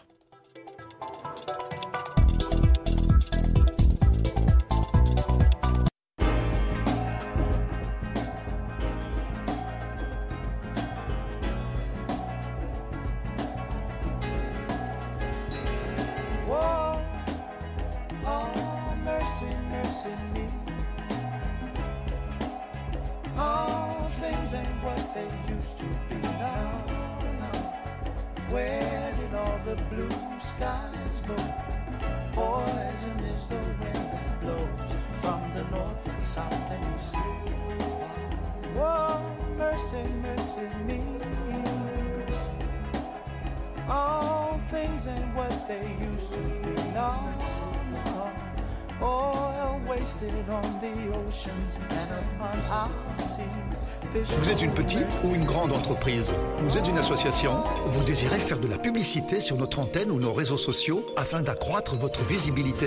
[58.14, 62.22] Désirez faire de la publicité sur notre antenne ou nos réseaux sociaux afin d'accroître votre
[62.22, 62.86] visibilité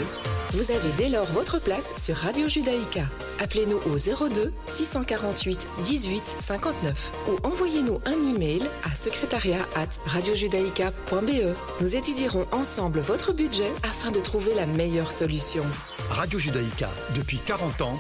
[0.53, 3.01] Vous avez dès lors votre place sur Radio Judaïka.
[3.41, 3.97] Appelez-nous au
[4.30, 11.53] 02 648 18 59 ou envoyez-nous un email à secrétariat at radiojudaïka.be.
[11.82, 15.65] Nous étudierons ensemble votre budget afin de trouver la meilleure solution.
[16.09, 17.95] Radio Judaïka, depuis 40 ans,